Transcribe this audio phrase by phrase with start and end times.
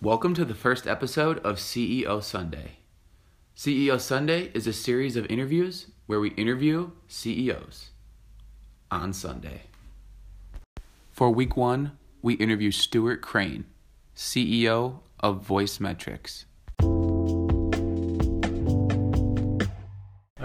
[0.00, 2.76] Welcome to the first episode of CEO Sunday.
[3.56, 7.90] CEO Sunday is a series of interviews where we interview CEOs
[8.92, 9.62] on Sunday.
[11.10, 13.64] For week one, we interview Stuart Crane,
[14.14, 16.44] CEO of Voice Metrics.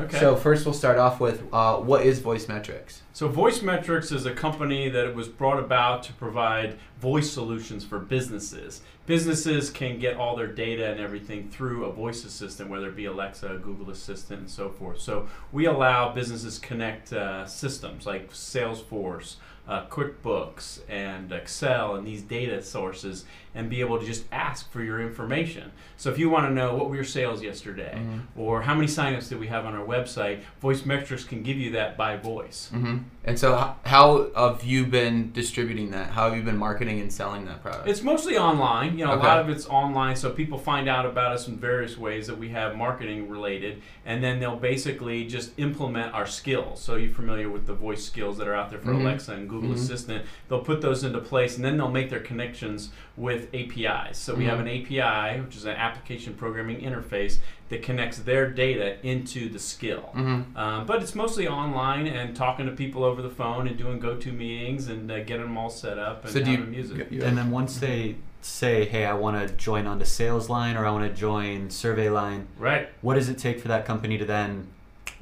[0.03, 0.19] Okay.
[0.19, 3.03] So first, we'll start off with uh, what is Voice Metrics?
[3.13, 7.99] So Voice Metrics is a company that was brought about to provide voice solutions for
[7.99, 8.81] businesses.
[9.05, 13.05] Businesses can get all their data and everything through a voice assistant, whether it be
[13.05, 14.99] Alexa, Google Assistant, and so forth.
[14.99, 19.35] So we allow businesses connect uh, systems like Salesforce,
[19.67, 24.81] uh, QuickBooks, and Excel, and these data sources, and be able to just ask for
[24.83, 25.71] your information.
[25.97, 28.01] So if you want to know what were your sales yesterday,
[28.35, 31.71] or how many signups did we have on our website, Voice Metrics can give you
[31.71, 32.69] that by voice.
[32.73, 32.97] Mm-hmm.
[33.25, 36.09] And so, how have you been distributing that?
[36.09, 37.87] How have you been marketing and selling that product?
[37.87, 38.97] It's mostly online.
[38.97, 39.21] You know, Okay.
[39.25, 42.37] a lot of it's online, so people find out about us in various ways that
[42.37, 46.81] we have marketing related, and then they'll basically just implement our skills.
[46.81, 49.01] So you're familiar with the voice skills that are out there for Mhm.
[49.01, 49.75] Alexa and Google Mhm.
[49.75, 50.25] Assistant.
[50.49, 54.17] They'll put those into place, and then they'll make their connections with APIs.
[54.17, 54.61] So we have Mhm.
[54.61, 57.37] an API, which is an application programming interface
[57.69, 60.11] that connects their data into the skill.
[60.15, 60.55] mm-hmm.
[60.57, 64.31] Um, but it's mostly online and talking to people over the phone and doing go-to
[64.31, 67.07] meetings and uh, getting them all set up and So do you- having music.
[67.11, 70.91] And then once they say, "Hey, I want to join onto Sales Line or I
[70.91, 72.89] want to join Survey Line," Right.
[73.01, 74.67] what does it take for that company to then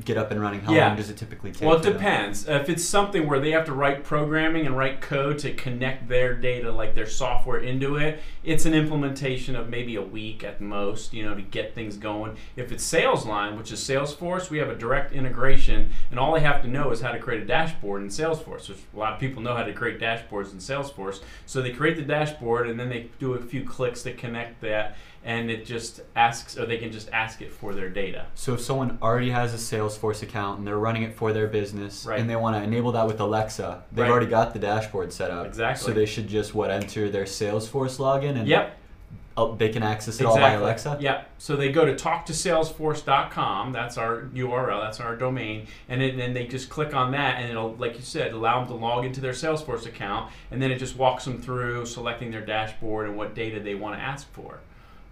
[0.06, 0.62] get up and running?
[0.62, 0.88] How Yeah.
[0.88, 1.68] long does it typically take?
[1.68, 1.94] Well, it for them?
[1.94, 2.48] depends.
[2.48, 6.34] If it's something where they have to write programming and write code to connect their
[6.34, 11.14] data, like their software, into it, it's an implementation of maybe a week at most,
[11.14, 12.36] you know, to get things going.
[12.56, 16.40] If it's Sales Line, which is Salesforce, we have a direct integration, and all they
[16.42, 18.70] have to know is how to create a dashboard in Salesforce.
[18.70, 21.96] Which a lot of people know how to create dashboards in Salesforce, so they create
[21.98, 26.02] the dashboard and then they do a few clicks to connect that, and it just
[26.16, 28.26] asks, or they can just ask it for their data.
[28.34, 32.06] So if someone already has a Salesforce account and they're running it for their business,
[32.06, 32.20] Right.
[32.20, 34.12] and they want to enable that with Alexa, they've Right.
[34.12, 35.46] already got the dashboard set up.
[35.46, 35.86] Exactly.
[35.86, 38.78] So they should just what enter their Salesforce login and Yep.
[39.38, 40.98] oh, they can access it all by Alexa.
[41.00, 41.22] Yeah.
[41.38, 43.72] So they go to talktosalesforce.com.
[43.72, 44.82] That's our URL.
[44.82, 45.68] That's our domain.
[45.88, 48.74] And then they just click on that, and it'll, like you said, allow them to
[48.74, 53.08] log into their Salesforce account, and then it just walks them through selecting their dashboard
[53.08, 54.60] and what data they want to ask for.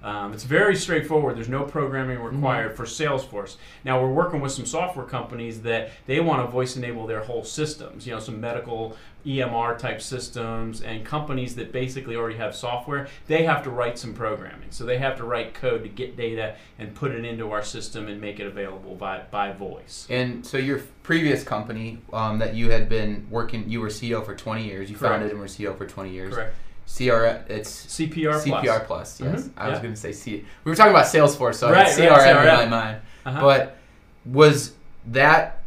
[0.03, 1.35] Um, it's very straightforward.
[1.35, 3.57] There's no programming required for Salesforce.
[3.83, 7.43] Now we're working with some software companies that they want to voice enable their whole
[7.43, 8.07] systems.
[8.07, 8.95] You know, some medical
[9.25, 13.07] EMR type systems and companies that basically already have software.
[13.27, 16.55] They have to write some programming, so they have to write code to get data
[16.77, 20.07] and put it into our system and make it available by by voice.
[20.09, 24.35] And so your previous company um, that you had been working, you were CEO for
[24.35, 24.89] 20 years.
[24.89, 25.13] You Correct.
[25.13, 26.33] founded and were CEO for 20 years.
[26.33, 26.55] Correct.
[26.93, 29.17] CR, it's CPR, CPR plus.
[29.17, 29.19] plus.
[29.21, 30.43] Yes, Mhm, I was going to say C.
[30.63, 32.97] We were talking about Salesforce, so Right, I had right, CRM in my mind.
[33.25, 33.41] Uh-huh.
[33.41, 33.77] But
[34.25, 34.73] was
[35.07, 35.61] that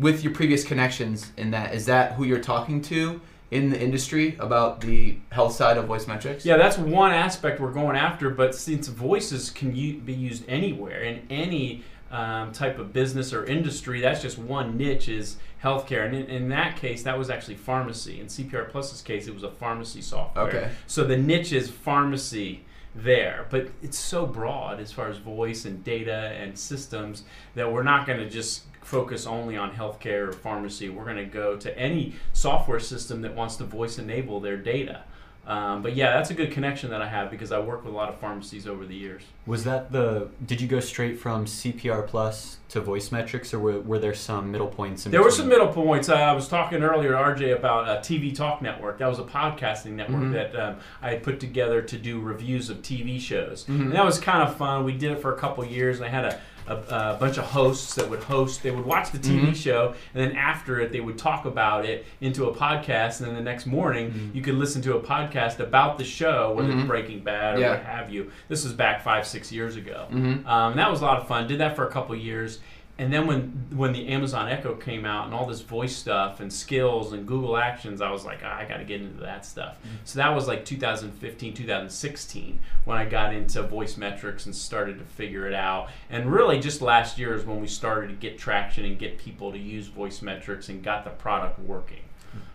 [0.00, 1.74] with your previous connections in that?
[1.74, 6.06] Is that who you're talking to in the industry about the health side of voice
[6.06, 6.44] metrics?
[6.44, 8.30] Yeah, that's one aspect we're going after.
[8.30, 13.44] But since voices can u- be used anywhere in any um, type of business or
[13.44, 16.06] industry, that's just one niche is healthcare.
[16.06, 18.20] And in, in that case, that was actually pharmacy.
[18.20, 20.46] In CPR Plus's case, it was a pharmacy software.
[20.46, 20.70] Okay.
[20.86, 22.64] So the niche is pharmacy
[22.94, 27.24] there, but it's so broad as far as voice and data and systems
[27.54, 30.88] that we're not going to just focus only on healthcare or pharmacy.
[30.88, 35.02] We're going to go to any software system that wants to voice enable their data.
[35.46, 37.96] Um, but yeah, that's a good connection that I have because I work with a
[37.96, 39.22] lot of pharmacies over the years.
[39.46, 40.28] Was that the?
[40.44, 44.50] Did you go straight from CPR Plus to Voice Metrics, or were, were there some
[44.50, 45.06] middle points?
[45.06, 46.08] In There were some middle points.
[46.08, 48.98] Uh, I was talking earlier to RJ about uh, TV Talk Network.
[48.98, 50.32] That was a podcasting network Mhm.
[50.32, 53.66] that um, I had put together to do reviews of TV shows.
[53.66, 53.80] Mhm.
[53.82, 54.82] And that was kind of fun.
[54.84, 57.44] We did it for a couple years, and I had a, a, a bunch of
[57.44, 58.62] hosts that would host.
[58.62, 59.56] They would watch the TV Mhm.
[59.56, 63.20] show, and then after it, they would talk about it into a podcast.
[63.20, 64.34] And then the next morning, Mhm.
[64.34, 66.78] you could listen to a podcast about the show, whether Mhm.
[66.80, 67.70] it's Breaking Bad or Yeah.
[67.70, 68.30] what have you.
[68.48, 70.06] This was back five, six years ago.
[70.12, 70.46] Mm-hmm.
[70.48, 71.46] Um, that was a lot of fun.
[71.46, 72.60] Did that for a couple years,
[72.98, 76.50] and then when when the Amazon Echo came out and all this voice stuff and
[76.50, 79.76] skills and Google Actions, I was like, "Ah, I got to get into that stuff.
[80.04, 85.04] So that was like 2015, 2016 when I got into voice metrics and started to
[85.04, 85.90] figure it out.
[86.08, 89.52] And really, just last year is when we started to get traction and get people
[89.52, 92.02] to use voice metrics and got the product working.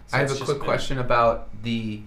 [0.07, 2.01] So I have a quick been- question about the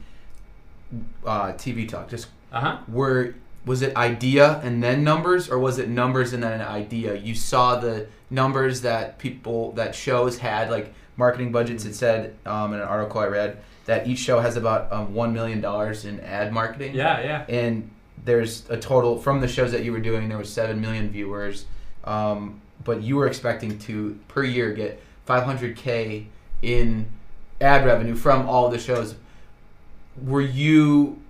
[1.25, 2.08] uh, TV talk.
[2.08, 2.78] Just Uh-huh.
[2.88, 3.34] were
[3.64, 7.14] was it idea and then numbers, or was it numbers and then an idea?
[7.14, 11.84] You saw the numbers that people that shows had, like marketing budgets.
[11.84, 15.32] It said um, in an article I read that each show has about um, one
[15.32, 16.94] million dollars in ad marketing.
[16.94, 17.44] Yeah, yeah.
[17.49, 17.90] And
[18.25, 20.28] there's a total from the shows that you were doing.
[20.28, 21.67] There was seven million viewers,
[22.05, 26.26] um, but you were expecting to per year get 500k
[26.62, 27.06] in
[27.60, 29.14] ad revenue from all the shows.
[30.22, 31.20] Were you?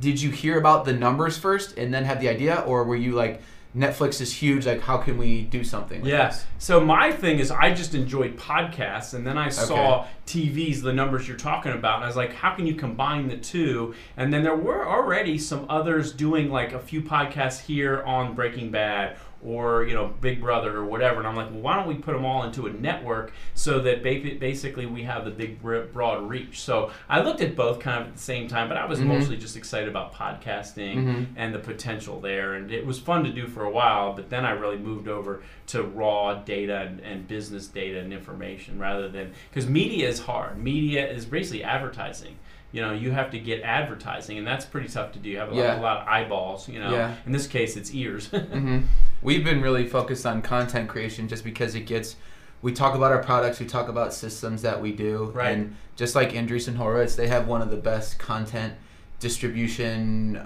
[0.00, 3.12] Did you hear about the numbers first and then have the idea, or were you
[3.12, 3.40] like?
[3.76, 4.66] Netflix is huge.
[4.66, 6.00] Like, how can we do something?
[6.00, 6.44] Like this?
[6.58, 11.28] So my thing is, I just enjoyed podcasts, and then I saw TVs, the numbers
[11.28, 13.94] you're talking about, and I was like, how can you combine the two?
[14.16, 18.72] And then there were already some others doing like a few podcasts here on Breaking
[18.72, 21.94] Bad or you know Big Brother or whatever, and I'm like, well, why don't we
[21.94, 26.28] put them all into a network so that ba- basically we have the big broad
[26.28, 26.60] reach?
[26.60, 29.06] So I looked at both kind of at the same time, but I was Mhm.
[29.06, 31.26] mostly just excited about podcasting Mhm.
[31.36, 32.54] and the potential there.
[32.54, 35.42] And it was fun to do for a while, but then I really moved over
[35.68, 40.58] to raw data and, and business data and information rather than because media is hard.
[40.62, 42.36] Media is basically advertising.
[42.72, 45.28] You know, you have to get advertising, and that's pretty tough to do.
[45.30, 46.68] You have a, lot, a lot of eyeballs.
[46.68, 47.14] You know, Yeah.
[47.26, 48.26] in this case, it's ears.
[48.28, 48.80] hmm
[49.22, 52.16] We've been really focused on content creation just because it gets.
[52.62, 55.50] We talk about our products, we talk about systems that we do, Right.
[55.56, 58.74] and just like Andreessen Horowitz, they have one of the best content
[59.18, 60.36] distribution,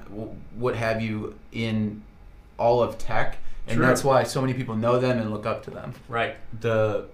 [0.57, 2.03] what have you, in
[2.59, 3.87] all of tech, and True.
[3.87, 5.95] that's why so many people know them and look up to them.
[6.09, 6.37] right.
[6.61, 7.07] the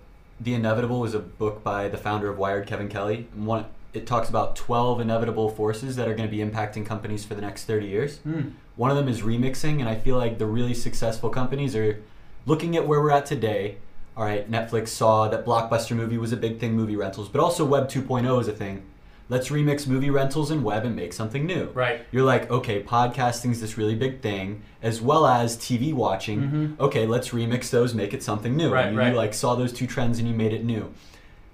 [0.43, 4.29] the inevitable was a book by the founder of wired kevin kelly one it talks
[4.29, 7.87] about 12 inevitable forces that are going to be impacting companies for the next 30
[7.87, 8.41] years Hmm.
[8.77, 12.01] one of them is remixing and i feel like the really successful companies are
[12.47, 13.77] looking at where we're at today
[14.17, 17.65] all right netflix saw that blockbuster movie was a big thing movie rentals but also
[17.65, 18.83] web 2.0 is a thing
[19.29, 22.05] let's remix movie rentals and web and make something new Right.
[22.11, 26.41] you're like, okay, podcasting's this really big thing, as well as TV watching.
[26.41, 26.81] Mhm.
[26.81, 28.71] Okay, let's remix those, make it something new.
[28.75, 29.13] Right, you, right.
[29.13, 30.93] you like saw those two trends and you made it new.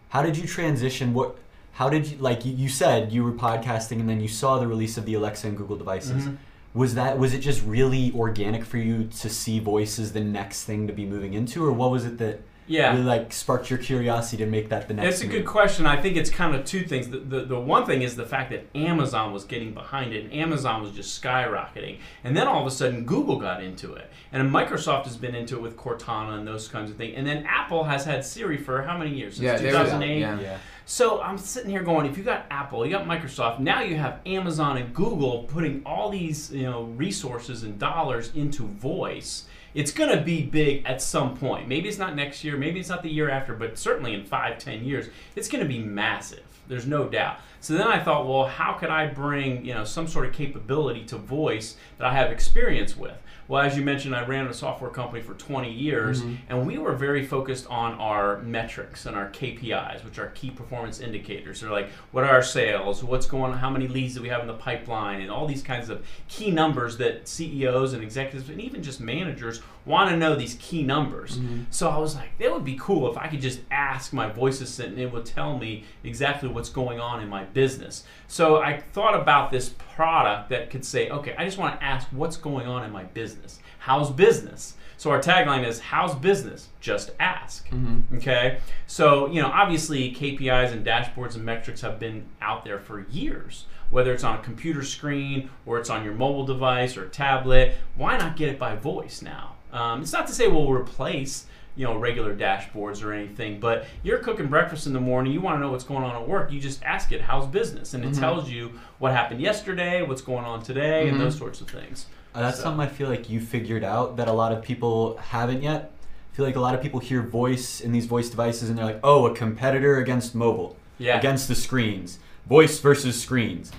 [0.09, 1.12] How did you transition?
[1.12, 1.37] What?
[1.76, 2.44] How did you like?
[2.44, 5.46] You, you said you were podcasting, and then you saw the release of the Alexa
[5.46, 6.25] and Google devices.
[6.25, 6.37] Mhm.
[6.75, 10.64] Was that was it just really organic for you to see voice as the next
[10.64, 12.93] thing to be moving into, or what was it that Yeah.
[12.93, 15.14] really like sparked your curiosity to make that the next?
[15.17, 15.32] It's a move?
[15.32, 15.87] good question.
[15.87, 17.08] I think it's kind of two things.
[17.08, 20.32] The, the, the one thing is the fact that Amazon was getting behind it, and
[20.34, 21.99] Amazon was just skyrocketing.
[22.25, 24.11] And then all of a sudden, Google got into it.
[24.32, 27.14] And Microsoft has been into it with Cortana and those kinds of things.
[27.17, 29.37] And then Apple has had Siri for how many years?
[29.37, 30.19] Since Yeah, 2008?
[30.20, 30.40] yeah.
[30.40, 30.58] Yeah.
[30.88, 34.21] So I'm sitting here going, if you got Apple, you got Microsoft, now you have
[34.25, 39.47] Amazon and Google putting all these you know resources and dollars into voice.
[39.75, 41.67] It's going to be big at some point.
[41.67, 44.59] Maybe it's not next year, maybe it's not the year after, but certainly in five,
[44.59, 46.44] ten years, it's going to be massive.
[46.69, 47.38] There's no doubt.
[47.59, 51.05] So then I thought, well, how could I bring you know some sort of capability
[51.06, 53.19] to voice that I have experience with?
[53.48, 56.34] Well, as you mentioned, I ran a software company for 20 years, mm-hmm.
[56.48, 61.00] and we were very focused on our metrics and our KPIs, which are key performance
[61.00, 61.60] indicators.
[61.60, 63.04] They're like, what are our sales?
[63.04, 63.58] What's going on?
[63.58, 65.20] How many leads do we have in the pipeline?
[65.20, 69.60] And all these kinds of key numbers that CEOs and executives and even just managers
[69.87, 71.38] want to know these key numbers.
[71.38, 71.62] Mm-hmm.
[71.71, 74.61] So I was like, it would be cool if I could just ask my voice
[74.61, 78.05] assistant and it would tell me exactly what's going on in my business.
[78.27, 82.09] So I thought about this product that could say, okay, I just want to ask
[82.09, 83.61] what's going on in my business.
[83.79, 84.75] How's business?
[84.97, 86.69] So our tagline is How's business?
[86.81, 87.69] Just ask.
[87.69, 88.17] Mm-hmm.
[88.17, 88.59] Okay?
[88.88, 93.67] So, you know, obviously KPIs and dashboards and metrics have been out there for years.
[93.91, 98.17] Whether it's on a computer screen or it's on your mobile device or tablet, why
[98.17, 99.55] not get it by voice now?
[99.73, 104.16] Um, it's not to say we'll replace you know regular dashboards or anything but you're
[104.18, 106.58] cooking breakfast in the morning you want to know what's going on at work you
[106.58, 110.62] just ask it how's business and it tells you what happened yesterday what's going on
[110.62, 113.85] today and those sorts of things Uh, that's So- something I feel like you figured
[113.85, 115.90] out that a lot of people haven't yet.
[116.32, 118.85] I feel like a lot of people hear voice in these voice devices and they're
[118.85, 121.18] like, oh, a competitor against mobile, Yeah.
[121.18, 123.70] against the screens, voice versus screens.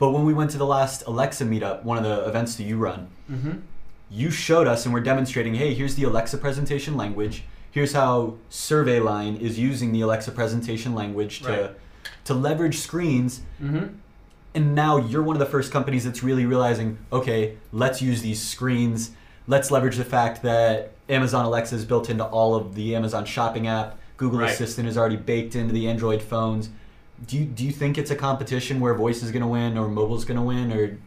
[0.00, 2.76] But when we went to the last Alexa meetup, one of the events that you
[2.76, 3.58] run, mm-hmm.
[4.12, 7.44] You showed us and we're demonstrating, hey, here's the Alexa presentation language.
[7.70, 11.70] Here's how Survey Line is using the Alexa presentation language to Right.
[12.24, 13.86] to leverage screens Mm-hmm.
[14.54, 18.40] and now you're one of the first companies that's really realizing okay let's use these
[18.42, 19.12] screens
[19.46, 23.66] let's leverage the fact that amazon alexa is built into all of the amazon shopping
[23.66, 24.50] app google Right.
[24.50, 26.68] assistant is already baked into the android phones
[27.26, 29.88] do you, do you think it's a competition where voice is going to win or
[29.88, 30.98] mobile is going to win or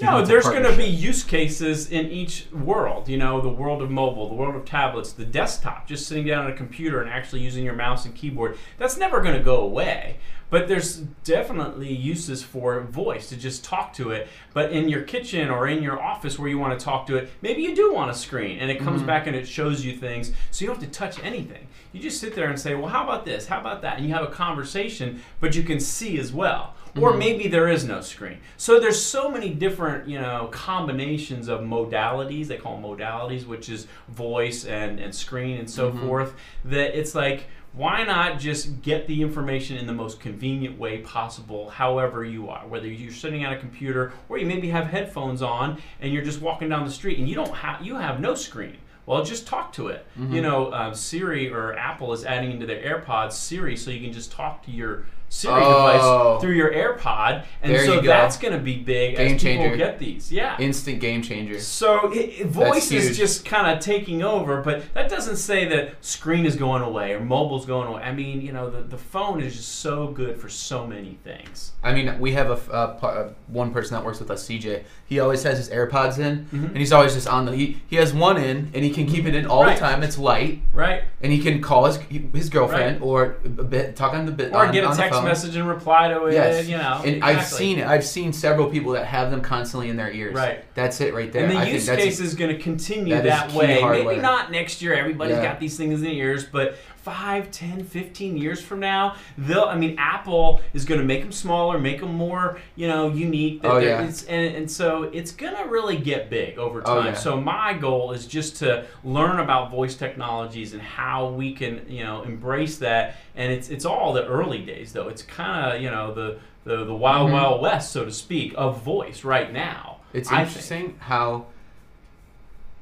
[0.00, 3.08] No, think it's a there's going to be use cases in each world.
[3.08, 6.46] You know, the world of mobile, the world of tablets, the desktop, just sitting down
[6.46, 8.58] at a computer and actually using your mouse and keyboard.
[8.76, 10.18] That's never going to go away.
[10.48, 14.28] But there's definitely uses for voice to just talk to it.
[14.52, 17.30] But in your kitchen or in your office where you want to talk to it,
[17.42, 20.32] maybe you do want a screen and it comes back and it shows you things
[20.52, 21.66] so you don't have to touch anything.
[21.92, 23.46] You just sit there and say, well, how about this?
[23.46, 23.96] How about that?
[23.96, 26.74] And you have a conversation, but you can see as well.
[27.00, 27.18] Or mm-hmm.
[27.18, 28.38] maybe there is no screen.
[28.56, 32.46] So there's so many different, you know, combinations of modalities.
[32.46, 36.06] They call them modalities, which is voice and, and screen and so mm-hmm.
[36.06, 36.34] forth.
[36.64, 41.68] That it's like, why not just get the information in the most convenient way possible,
[41.68, 45.80] however you are, whether you're sitting at a computer or you maybe have headphones on
[46.00, 48.78] and you're just walking down the street and you don't have you have no screen.
[49.04, 50.04] Well, just talk to it.
[50.16, 50.40] You mm-hmm.
[50.40, 54.32] know, uh, Siri or Apple is adding into their AirPods Siri, so you can just
[54.32, 56.34] talk to your Siri Oh.
[56.36, 59.64] device through your AirPod, and There so that's going to be big Game as people
[59.64, 59.76] changer.
[59.76, 60.30] get these.
[60.32, 60.56] Yeah.
[60.58, 61.58] Instant game changer.
[61.60, 65.94] So it, it- voice is just kind of taking over, but that doesn't say that
[66.04, 68.02] screen is going away or mobile's going away.
[68.02, 71.72] I mean, you know, the, the phone is just so good for so many things.
[71.82, 74.46] I mean, we have a, f- a par- uh, one person that works with us,
[74.48, 74.84] CJ.
[75.06, 77.52] He always has his AirPods in, and he's always just on the.
[77.54, 79.74] He, he has one in, and he can keep it in all Right.
[79.74, 80.02] the time.
[80.02, 81.04] It's light, Right?
[81.20, 81.96] and he can call his
[82.32, 83.06] his girlfriend Right.
[83.06, 85.25] or a bit talk on the bit Or on, get a text phone.
[85.26, 86.34] Message and reply to it.
[86.34, 87.86] Yes, You know, and I've seen it.
[87.86, 90.34] I've seen several people that have them constantly in their ears.
[90.34, 90.64] Right.
[90.74, 91.44] That's it right there.
[91.44, 93.82] And the I use case is going to continue that that, way.
[93.82, 94.94] Maybe not next year.
[94.94, 95.42] Everybody's Yeah.
[95.44, 99.62] got these things in their ears, but 5, 10, 15 years from now, they'll.
[99.66, 103.62] I mean, Apple is going to make them smaller, make them more, you know, unique.
[103.62, 104.00] that Oh, yeah.
[104.00, 106.96] it's- and, and so it's going to really get big over time.
[106.96, 107.12] Oh, time.
[107.12, 107.18] yeah.
[107.20, 112.02] So my goal is just to learn about voice technologies and how we can, you
[112.02, 113.14] know, embrace that.
[113.36, 115.06] And it's it's all the early days, though.
[115.06, 117.34] It's kind of, you know, the the, the wild, Mhm.
[117.34, 119.98] wild west, so to speak, of voice right now.
[120.12, 120.48] It's I think.
[120.48, 121.46] interesting how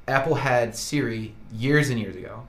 [0.09, 2.45] Apple had Siri years and years ago,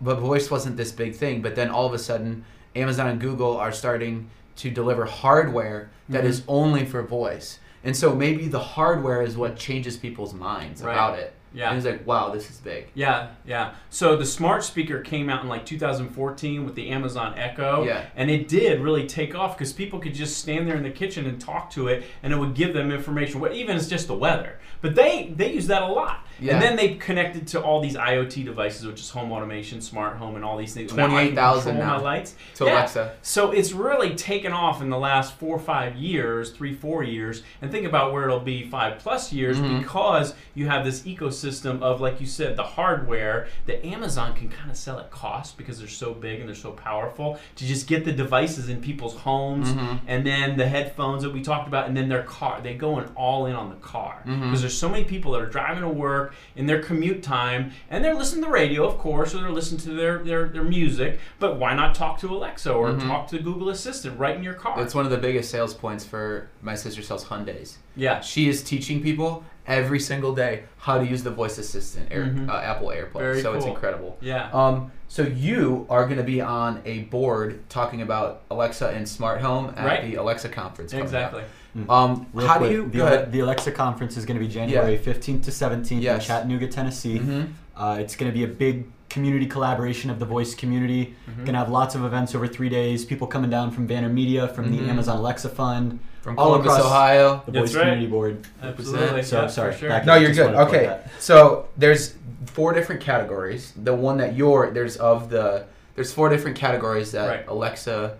[0.00, 1.42] but voice wasn't this big thing.
[1.42, 2.44] But then all of a sudden,
[2.76, 6.28] Amazon and Google are starting to deliver hardware that Mhm.
[6.28, 7.58] is only for voice.
[7.84, 10.92] And so maybe the hardware is what changes people's minds Right.
[10.92, 11.32] about it.
[11.54, 11.68] Yeah.
[11.68, 12.88] And it's like, wow, this is big.
[12.94, 13.72] Yeah, yeah.
[13.90, 18.04] So the smart speaker came out in like 2014 with the Amazon Echo, Yeah.
[18.16, 21.26] and it did really take off because people could just stand there in the kitchen
[21.26, 24.14] and talk to it, and it would give them information, what- even it's just the
[24.14, 24.58] weather.
[24.80, 26.54] But they they use that a lot, Yeah.
[26.54, 30.36] and then they connected to all these IoT devices, which is home automation, smart home,
[30.36, 30.92] and all these things.
[30.94, 32.74] Now I can 28,000 now my lights to Yeah.
[32.74, 33.12] Alexa.
[33.22, 37.42] So it's really taken off in the last four or five years, three, four years,
[37.62, 39.80] and think about where it'll be five plus years Mhm.
[39.80, 44.70] because you have this ecosystem of, like you said, the hardware that Amazon can kind
[44.70, 48.04] of sell at cost because they're so big and they're so powerful to just get
[48.04, 50.00] the devices in people's homes Mhm.
[50.06, 52.60] and then the headphones that we talked about and then their car.
[52.62, 54.60] They go in all in on the car because Mhm.
[54.60, 58.14] there's so many people that are driving to work in their commute time and they're
[58.14, 61.56] listening to the radio, of course, or they're listening to their, their, their music, but
[61.58, 63.06] why not talk to Alexa or Mhm.
[63.06, 64.80] talk to Google Assistant right in your car?
[64.82, 67.76] It's one of the biggest sales points for my sister sells Hyundais.
[67.96, 68.20] yeah.
[68.20, 72.48] She is teaching people every single day how to use the voice assistant, Air, Mhm.
[72.48, 73.18] uh, Apple AirPlay.
[73.18, 74.16] Very so it's incredible.
[74.20, 74.48] Yeah.
[74.52, 79.40] Um, so you are going to be on a board talking about Alexa and smart
[79.42, 80.02] home at Right.
[80.10, 80.90] the Alexa conference.
[80.92, 81.08] coming up.
[81.08, 81.42] exactly.
[81.88, 82.88] Um, Real how quick, do you?
[82.88, 83.30] the, Go ahead.
[83.32, 86.22] the Alexa conference is going to be January 15th to 17th Yes.
[86.22, 87.20] in Chattanooga, Tennessee.
[87.20, 87.48] Mhm.
[87.76, 91.14] Uh, it's going to be a big community collaboration of the voice community.
[91.30, 91.36] Mhm.
[91.44, 93.04] Going to have lots of events over three days.
[93.04, 95.98] People coming down from Banner Media, from the Amazon Alexa Fund,
[96.28, 97.42] From all Columbus, across- Ohio.
[97.46, 97.82] the That's voice right.
[97.82, 98.46] community board.
[98.62, 99.22] Absolutely.
[99.22, 99.74] So yeah, sorry.
[99.76, 99.88] Sure.
[99.88, 100.54] back- No, you're good.
[100.54, 102.14] wanted to plug Okay, so there's
[102.46, 103.72] four different categories.
[103.82, 107.48] The one that you're there's of the there's four different categories that Right.
[107.48, 108.16] Alexa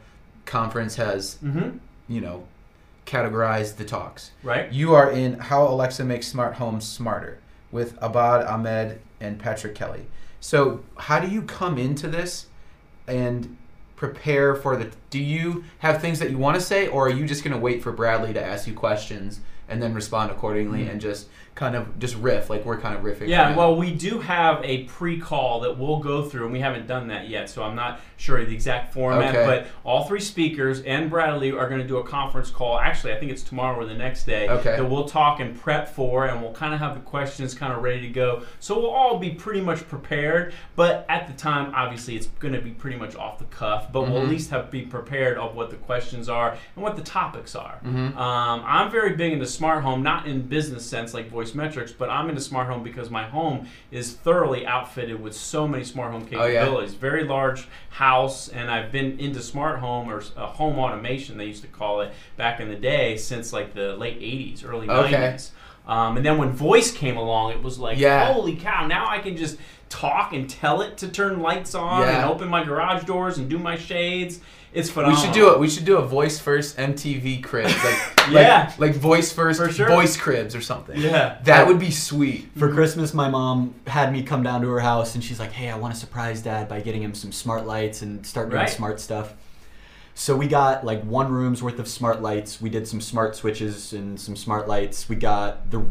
[0.47, 1.77] conference has Mm-hmm.
[2.09, 2.45] you know
[3.07, 4.31] categorized the talks.
[4.43, 4.71] Right.
[4.73, 7.38] You are in How Alexa Makes Smart Homes Smarter
[7.71, 10.07] with Abad Ahmed and Patrick Kelly.
[10.41, 12.47] So, how do you come into this
[13.07, 13.57] and
[13.99, 17.26] prepare for the do you have things that you want to say or are you
[17.26, 20.90] just going to wait for Bradley to ask you questions and then respond accordingly Mhm.
[20.93, 21.26] and just
[21.59, 24.65] kind of just riff like we're kind of riffing Yeah, right well, we do have
[24.65, 28.00] a pre-call that we'll go through, and we haven't done that yet, so I'm not
[28.17, 29.35] sure the exact format.
[29.35, 29.45] Okay.
[29.45, 32.79] But all three speakers and Bradley are going to do a conference call.
[32.79, 34.49] Actually, I think it's tomorrow or the next day.
[34.49, 34.77] Okay.
[34.77, 37.83] That we'll talk and prep for, and we'll kind of have the questions kind of
[37.83, 38.45] ready to go.
[38.61, 40.55] So we'll all be pretty much prepared.
[40.77, 43.93] But at the time, obviously, it's going to be pretty much off the cuff.
[43.93, 44.31] But we'll at Mhm.
[44.31, 47.79] least have be prepared of what the questions are and what the topics are.
[47.85, 48.17] Mhm.
[48.17, 52.11] Um, I'm very big into smart home, not in business sense like voice metrics, but
[52.11, 56.26] I'm into smart home because my home is thoroughly outfitted with so many smart home
[56.33, 56.61] Oh, yeah?
[56.61, 56.95] capabilities.
[56.95, 61.62] Very large house, and I've been into smart home or uh, home automation they used
[61.62, 65.12] to call it back in the day since like the late 80s, early Okay.
[65.14, 65.50] 90s.
[65.87, 68.31] Um, and then when voice came along, it was like, Yeah.
[68.33, 68.87] holy cow!
[68.87, 69.57] Now I can just
[69.88, 72.23] talk and tell it to turn lights on Yeah.
[72.23, 74.40] and open my garage doors and do my shades.
[74.73, 75.18] It's phenomenal.
[75.21, 75.59] We should do it.
[75.59, 77.99] We should do a voice first MTV cribs, like
[78.30, 78.66] Yeah.
[78.76, 79.88] like, like voice first For sure.
[79.88, 81.00] voice cribs or something.
[81.00, 81.38] Yeah.
[81.45, 82.50] that would be sweet.
[82.57, 85.71] For Christmas, my mom had me come down to her house, and she's like, "Hey,
[85.71, 88.68] I want to surprise Dad by getting him some smart lights and start doing Right.
[88.71, 89.33] smart stuff."
[90.14, 92.61] So we got like one room's worth of smart lights.
[92.61, 95.09] We did some smart switches and some smart lights.
[95.09, 95.83] We got the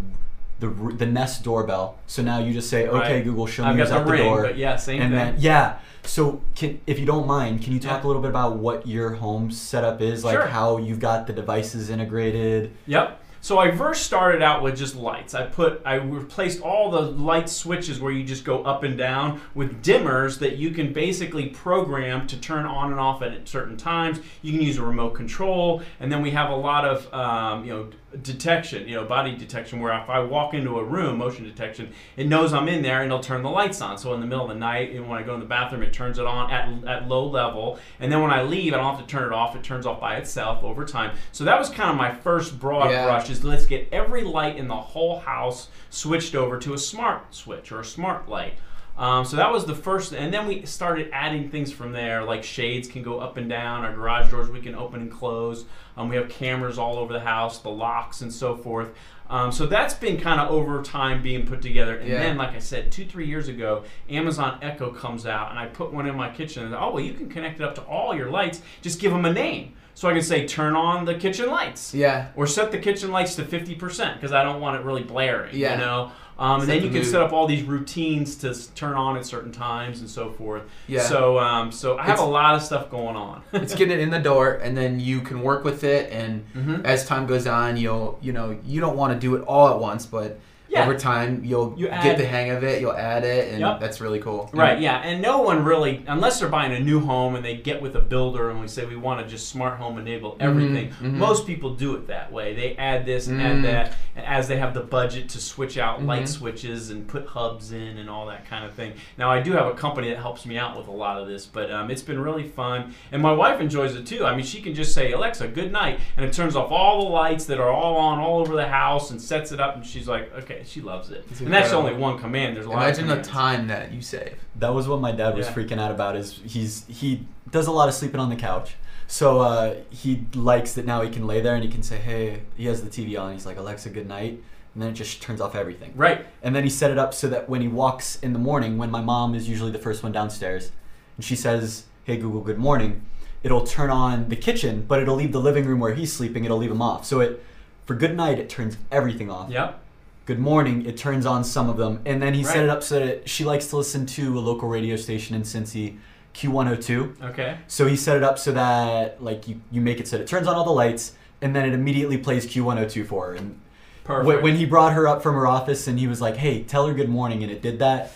[0.60, 1.98] the the Nest doorbell.
[2.08, 3.24] So now you just say, "Okay, Right.
[3.24, 5.34] Google, show I've me who's the at the ring, door." but yeah, same and thing.
[5.34, 5.78] then yeah.
[6.04, 8.06] So can if you don't mind, can you talk Yeah.
[8.06, 10.48] a little bit about what your home setup is, like Sure.
[10.48, 12.72] how you've got the devices integrated?
[12.88, 13.22] Yep.
[13.40, 15.34] So I first started out with just lights.
[15.36, 19.40] I put I replaced all the light switches where you just go up and down
[19.54, 24.20] with dimmers that you can basically program to turn on and off at certain times.
[24.42, 27.72] You can use a remote control, and then we have a lot of um, you
[27.74, 27.88] know
[28.24, 32.28] detection, you know body detection, where if I walk into a room, motion detection, it
[32.28, 33.98] knows I'm in there and it'll turn the lights on.
[33.98, 35.94] So in the middle of the night, and when I go in the bathroom, it
[35.94, 39.06] turns it on at, at low level, and then when I leave, I don't have
[39.06, 39.56] to turn it off.
[39.56, 41.18] It turns off by itself over time.
[41.32, 43.06] So that was kind of my first broad Yeah.
[43.06, 47.34] brush is let's get every light in the whole house switched over to a smart
[47.36, 48.54] switch or a smart light.
[48.98, 52.44] Um, so that was the first, and then we started adding things from there, like
[52.44, 55.66] shades can go up and down, our garage doors we can open and close.
[55.96, 58.89] Um, we have cameras all over the house, the locks and so forth.
[59.30, 61.98] Um, so that's been kind of over time being put together.
[61.98, 62.20] And Yeah.
[62.24, 65.94] then, like I said, two, three years ago, Amazon Echo comes out, and I put
[65.94, 66.63] one in my kitchen.
[66.66, 68.62] And oh, well, you can connect it up to all your lights.
[68.82, 69.74] Just give them a name.
[69.96, 73.36] So I can say, turn on the kitchen lights Yeah, or set the kitchen lights
[73.36, 75.74] to 50% because I don't want it really blaring, Yeah.
[75.74, 76.12] you know?
[76.39, 77.08] Um, and then the you can mood.
[77.08, 80.63] set up all these routines to s- turn on at certain times and so forth.
[80.88, 81.01] Yeah.
[81.01, 83.41] So, um, so I have It's- a lot of stuff going on.
[83.53, 86.84] it's getting it in the door, and then you can work with it, and Mhm.
[86.86, 89.79] as time goes on, you'll you know you don't want to do it all at
[89.79, 90.39] once, but
[90.70, 90.84] Yeah.
[90.84, 92.82] over time you'll You get the hang of it.
[92.82, 93.80] You'll add it, and Yep.
[93.80, 94.50] that's really cool.
[94.54, 97.82] Right, yeah, and no one really, unless they're buying a new home and they get
[97.82, 100.90] with a builder and we say we want to just smart home enable everything.
[101.02, 101.14] mhm.
[101.14, 102.54] Most people do it that way.
[102.54, 103.46] They add this and Mm.
[103.46, 106.28] add that, and as they have the budget to switch out light Mhm.
[106.28, 108.94] switches and put hubs in and all that kind of thing.
[109.18, 111.46] Now I do have a company that helps me out with a lot of this,
[111.46, 114.26] but um, it's been really fun, and my wife enjoys it too.
[114.26, 117.10] I mean, she can just say Alexa, good night, and it turns off all the
[117.10, 120.08] lights that are all on all over the house and sets it up, and she's
[120.08, 121.26] like, okay, she loves it.
[121.30, 121.90] It's and that's incredible.
[121.90, 122.56] only one command.
[122.56, 122.84] There's a lot.
[122.84, 124.36] Imagine of the time that you save.
[124.55, 125.53] That was what my dad was Yeah.
[125.53, 126.16] freaking out about.
[126.16, 128.75] Is he's he does a lot of sleeping on the couch,
[129.08, 132.42] so uh, he likes that now he can lay there and he can say, "Hey,"
[132.55, 133.34] he has the TV on.
[133.34, 134.42] He's like, "Alexa, good night,"
[134.74, 135.92] and then it just turns off everything.
[135.96, 136.25] Right.
[136.44, 138.92] And then he set it up so that when he walks in the morning, when
[138.92, 140.72] my mom is usually the first one downstairs,
[141.16, 143.01] and she says, "Hey Google, good morning,"
[143.44, 146.44] it'll turn on the kitchen, but it'll leave the living room where he's sleeping.
[146.46, 147.05] It'll leave him off.
[147.05, 147.44] So it
[147.86, 149.50] for good night, it turns everything off.
[149.50, 149.79] Yep.
[150.27, 153.00] Good morning, it turns on some of them, and then he set it up so
[153.00, 156.00] that she likes to listen to a local radio station in Cincy,
[156.33, 157.22] Q102.
[157.29, 157.57] Okay.
[157.68, 160.27] So he set it up so that like you, you make it so that it
[160.27, 163.35] turns on all the lights, and then it immediately plays Q102 for her.
[163.35, 163.57] And
[164.03, 164.44] Perfect.
[164.44, 166.94] When he brought her up from her office and he was like, "Hey, tell her
[166.94, 168.11] good morning," and it did that,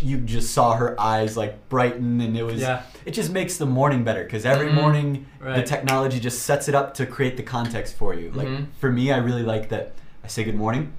[0.00, 2.62] you just saw her eyes like brighten, and it was.
[2.62, 2.84] Yeah.
[3.04, 4.74] It just makes the morning better because every Mhm.
[4.74, 8.32] morning the technology just sets it up to create the context for you.
[8.34, 8.66] Like Mhm.
[8.78, 9.92] for me, I really like that.
[10.24, 10.92] I say good morning,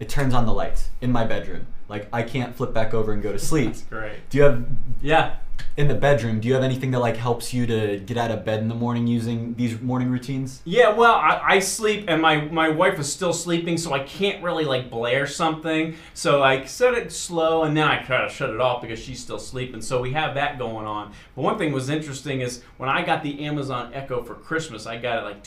[0.00, 1.66] it turns on the lights in my bedroom.
[1.88, 3.66] Like I can't flip back over and go to sleep.
[3.68, 4.28] That's great.
[4.30, 4.66] Do you have
[5.00, 5.36] Yeah.
[5.76, 6.38] in the bedroom?
[6.38, 8.74] Do you have anything that like helps you to get out of bed in the
[8.74, 10.60] morning using these morning routines?
[10.64, 14.42] Yeah, well, I, I sleep and my, my wife is still sleeping, so I can't
[14.42, 15.94] really like blare something.
[16.14, 19.18] So I set it slow and then I try to shut it off because she's
[19.20, 19.80] still sleeping.
[19.80, 21.12] So we have that going on.
[21.34, 24.98] But one thing was interesting is when I got the Amazon Echo for Christmas, I
[24.98, 25.42] got it like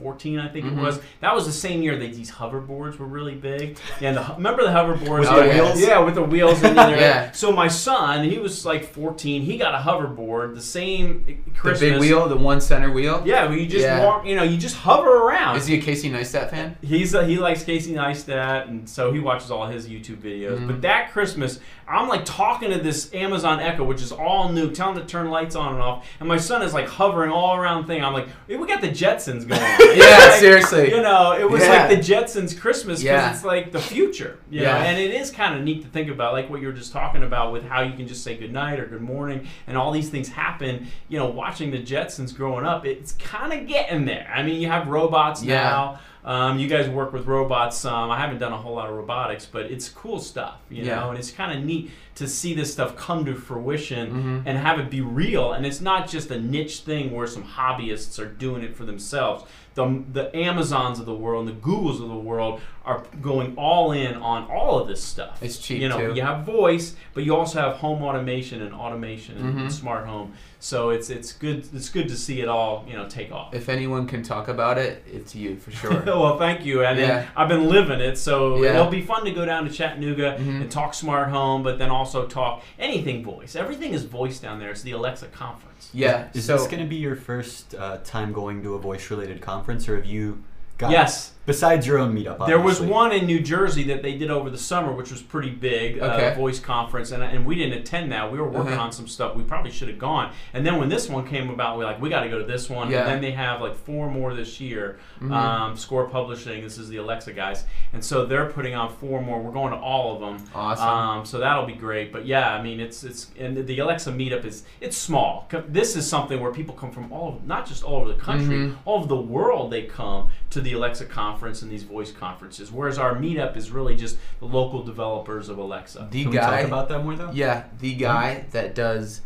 [0.00, 0.78] 2014, I think Mhm.
[0.78, 1.00] it was.
[1.20, 3.76] That was the same year that these hoverboards were really big.
[4.00, 5.20] Yeah, and the, remember the hoverboards?
[5.20, 5.54] With the Yeah.
[5.64, 5.80] wheels?
[5.80, 6.90] Yeah, with the wheels in there.
[7.00, 7.30] Yeah.
[7.32, 9.42] So my son, he was like 14.
[9.42, 11.80] He got a hoverboard the same Christmas.
[11.80, 13.22] The big wheel, the one center wheel.
[13.24, 14.04] Yeah, where you just Yeah.
[14.04, 14.26] walk.
[14.26, 15.56] You know, you just hover around.
[15.56, 16.76] Is he a Casey Neistat fan?
[16.82, 20.58] He's uh, he likes Casey Neistat, and so he watches all his YouTube videos.
[20.58, 20.66] Mhm.
[20.66, 21.60] But that Christmas,
[21.90, 25.56] I'm like talking to this Amazon Echo, which is all new, telling to turn lights
[25.56, 28.04] on and off, and my son is like hovering all around thing.
[28.04, 29.60] I'm like, hey, we got the Jetsons going.
[29.60, 29.78] on.
[29.96, 30.90] Yeah, like, seriously.
[30.90, 31.86] You know, it was Yeah.
[31.86, 33.32] like the Jetsons Christmas because Yeah.
[33.32, 34.38] it's like the future.
[34.50, 34.62] Yeah.
[34.72, 34.78] know?
[34.78, 37.22] and it is kind of neat to think about, like what you were just talking
[37.24, 40.08] about with how you can just say good night or good morning, and all these
[40.10, 40.86] things happen.
[41.08, 44.30] You know, watching the Jetsons growing up, it's kind of getting there.
[44.32, 45.62] I mean, you have robots Yeah.
[45.62, 45.98] now.
[46.24, 47.84] Um, you guys work with robots.
[47.84, 50.96] Um, I haven't done a whole lot of robotics, but it's cool stuff, you Yeah.
[50.96, 54.42] know, and it's kind of neat to see this stuff come to fruition Mhm.
[54.46, 55.52] and have it be real.
[55.52, 59.44] And it's not just a niche thing where some hobbyists are doing it for themselves.
[59.74, 63.92] The, the Amazons of the world and the Googles of the world are going all
[63.92, 65.38] in on all of this stuff.
[65.42, 66.14] It's cheap, You know, too.
[66.16, 70.32] you have voice, but you also have home automation and automation and, and smart home.
[70.58, 73.54] So it's it's good it's good to see it all you know take off.
[73.54, 76.02] If anyone can talk about it, it's you for sure.
[76.06, 76.84] well, thank you.
[76.84, 77.26] And Yeah.
[77.36, 78.70] I've been living it, so Yeah.
[78.70, 80.62] it'll be fun to go down to Chattanooga Mhm.
[80.62, 83.56] and talk smart home, but then also talk anything voice.
[83.56, 84.70] Everything is voice down there.
[84.70, 85.90] It's the Alexa conference.
[85.92, 86.28] yeah.
[86.34, 89.88] Is so this going to be your first uh, time going to a voice-related conference,
[89.88, 90.42] or have you
[90.80, 91.32] got Yes.
[91.46, 92.46] besides your own meetup?
[92.46, 95.50] There was one in New Jersey that they did over the summer, which was pretty
[95.50, 96.30] big, Okay.
[96.32, 98.30] uh, voice conference, and, and we didn't attend that.
[98.32, 98.82] We were working Uh-huh.
[98.84, 99.36] on some stuff.
[99.36, 100.32] We probably should have gone.
[100.54, 102.44] And then when this one came about, we are like, we got to go to
[102.44, 102.90] this one.
[102.90, 103.00] Yeah.
[103.00, 104.98] And then they have like four more this year.
[105.20, 105.32] Mhm.
[105.32, 109.40] Um, Score Publishing, this is the Alexa guys, and so they're putting on four more.
[109.40, 110.46] We're going to all of them.
[110.54, 110.88] Awesome.
[110.88, 112.12] Um, so that'll be great.
[112.12, 115.46] But yeah, I mean, it's it's and the- the Alexa meetup is it's small.
[115.68, 118.74] This is something where people come from all, not just all over the country, Mhm.
[118.86, 119.70] all over the world.
[119.70, 122.70] They come to the Alexa conference and these voice conferences.
[122.72, 126.08] Whereas our meetup is really just the local developers of Alexa.
[126.10, 127.30] the Can we guy talk about that more though?
[127.32, 129.22] Yeah, the guy that does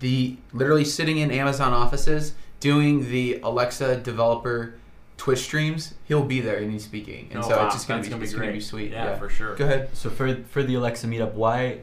[0.00, 4.74] the literally sitting in Amazon offices doing the Alexa developer
[5.16, 5.94] Twitch streams.
[6.04, 7.66] He'll be there and he's speaking, and Oh, so wow.
[7.66, 8.92] it's just gonna That's be, gonna be it's gonna be sweet.
[8.92, 9.56] Yeah, Yeah, for sure.
[9.56, 9.88] Go ahead.
[9.92, 11.78] So for for the Alexa meetup, why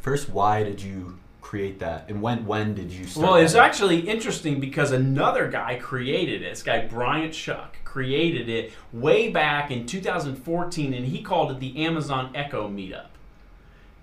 [0.00, 3.24] first why did you create that, and when when did you start?
[3.26, 6.50] Well, it's actually interesting because another guy created it.
[6.50, 11.82] This guy, Bryant Shuck, created it way back in 2014, and he called it the
[11.82, 13.06] Amazon Echo Meetup.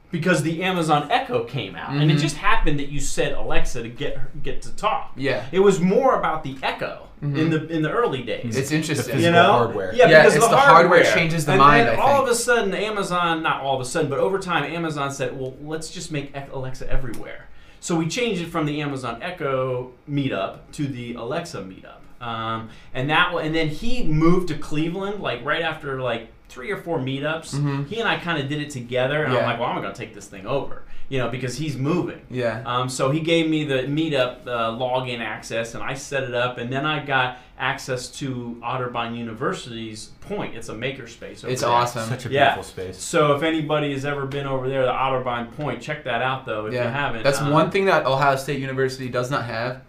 [0.10, 2.22] Because the Amazon Echo came out, and it Mhm.
[2.22, 5.12] just happened that you said Alexa to get her, get to talk.
[5.16, 7.50] Yeah, It was more about the Echo in Mhm.
[7.52, 8.58] the in the early days.
[8.58, 9.16] it's interesting.
[9.16, 9.94] physical you know, hardware.
[9.96, 12.16] Yeah, Yeah, because it's the, the hardware hardware changes the and mind, Then I all
[12.18, 12.28] think.
[12.28, 15.54] of a sudden, Amazon, not all of a sudden, but over time, Amazon said, "Well,
[15.64, 17.48] let's just make Alexa everywhere."
[17.80, 23.10] So we changed it from the Amazon Echo meetup to the Alexa meetup, um, and
[23.10, 27.56] that and then he moved to Cleveland like right after like three or four meetups.
[27.56, 27.88] Mhm.
[27.88, 30.14] He and I kind of did it together, and I'm like, "Well, I'm gonna take
[30.14, 32.22] this thing over," you know, because he's moving.
[32.30, 32.62] Yeah.
[32.66, 36.60] Um, so he gave me the meetup uh, login access, and I set it up,
[36.60, 40.56] and then I got access to Otterbein University's Point.
[40.56, 41.44] It's a makerspace.
[41.44, 41.70] It's there.
[41.70, 42.08] awesome.
[42.08, 42.54] such a Yeah.
[42.56, 42.98] beautiful space.
[43.00, 46.68] So if anybody has ever been over there, the Otterbein Point, check that out though.
[46.68, 46.84] If yeah.
[46.86, 49.82] you haven't, That's Um, one thing that Ohio State University does not have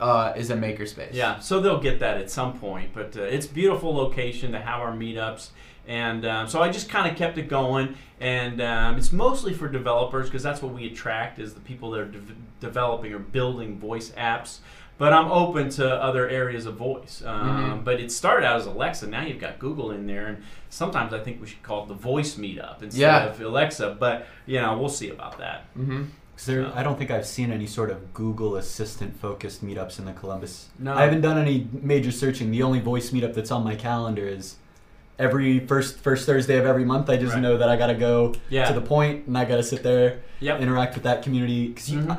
[0.00, 1.12] uh, is a makerspace.
[1.12, 4.80] Yeah, so they'll get that at some point, but uh, it's beautiful location to have
[4.80, 5.50] our meetups,
[5.86, 9.68] and um, so I just kind of kept it going, and um, it's mostly for
[9.68, 12.20] developers because that's what we attract is the people that are de-
[12.60, 14.58] developing or building voice apps.
[14.98, 17.22] But I'm open to other areas of voice.
[17.24, 17.48] Um,
[17.80, 17.84] Mhm.
[17.84, 19.06] But it started out as Alexa.
[19.06, 21.94] Now you've got Google in there, and sometimes I think we should call it the
[21.94, 23.26] voice meetup instead Yeah.
[23.26, 23.96] of Alexa.
[24.00, 25.72] But you know, we'll see about that.
[25.78, 26.02] Mm-hmm.
[26.38, 29.98] 'Cause there, So- I don't think I've seen any sort of Google Assistant focused meetups
[29.98, 30.68] in the Columbus.
[30.78, 30.94] No.
[30.94, 32.52] I haven't done any major searching.
[32.52, 34.54] The only voice meetup that's on my calendar is
[35.18, 37.10] every first first Thursday of every month.
[37.10, 37.42] I just Right.
[37.42, 38.68] know that I gotta go Yeah.
[38.68, 40.60] to the point and I gotta sit there, Yep.
[40.60, 41.66] interact with that community.
[41.68, 42.18] Because you, Mhm.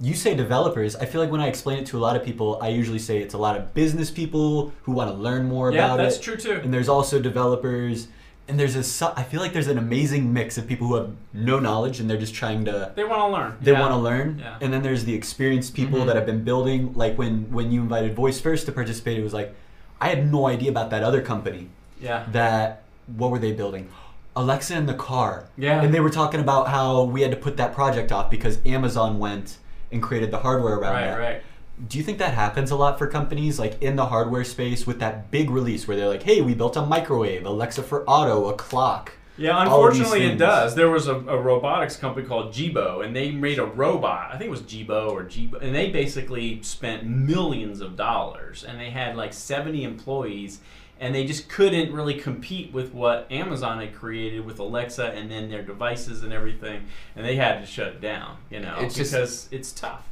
[0.00, 2.60] you say developers, I feel like when I explain it to a lot of people,
[2.62, 5.86] I usually say it's a lot of business people who want to learn more Yeah,
[5.86, 6.60] about that's true too.
[6.62, 8.06] And there's also developers.
[8.48, 11.58] And there's a, I feel like there's an amazing mix of people who have no
[11.58, 13.56] knowledge and they're just trying to They want to learn.
[13.60, 13.80] they Yeah.
[13.80, 14.56] want to learn Yeah.
[14.62, 16.06] and then there's the experienced people Mhm.
[16.06, 19.34] that have been building like when when you invited voice first to participate it was
[19.34, 19.54] like
[20.00, 21.68] i had no idea about that other company
[22.00, 22.24] Yeah.
[22.32, 22.82] that
[23.20, 23.88] what were they building
[24.34, 25.82] alexa in the car Yeah.
[25.82, 29.18] and they were talking about how we had to put that project off because amazon
[29.18, 29.58] went
[29.92, 31.04] and created the hardware around Right.
[31.04, 31.42] that Right.
[31.86, 34.98] Do you think that happens a lot for companies like in the hardware space with
[35.00, 38.54] that big release where they're like hey we built a microwave alexa for auto a
[38.54, 40.74] clock Yeah, all of these unfortunately it does.
[40.74, 44.30] There was a, a robotics company called Jibo, and they made a robot.
[44.32, 48.80] I think it was Jibo or Jibo, and they basically spent millions of dollars, and
[48.80, 50.58] they had like 70 employees,
[50.98, 55.48] and they just couldn't really compete with what Amazon had created with Alexa and then
[55.48, 56.82] their devices and everything,
[57.14, 58.38] and they had to shut it down.
[58.50, 60.02] You know, It's just- because it's tough.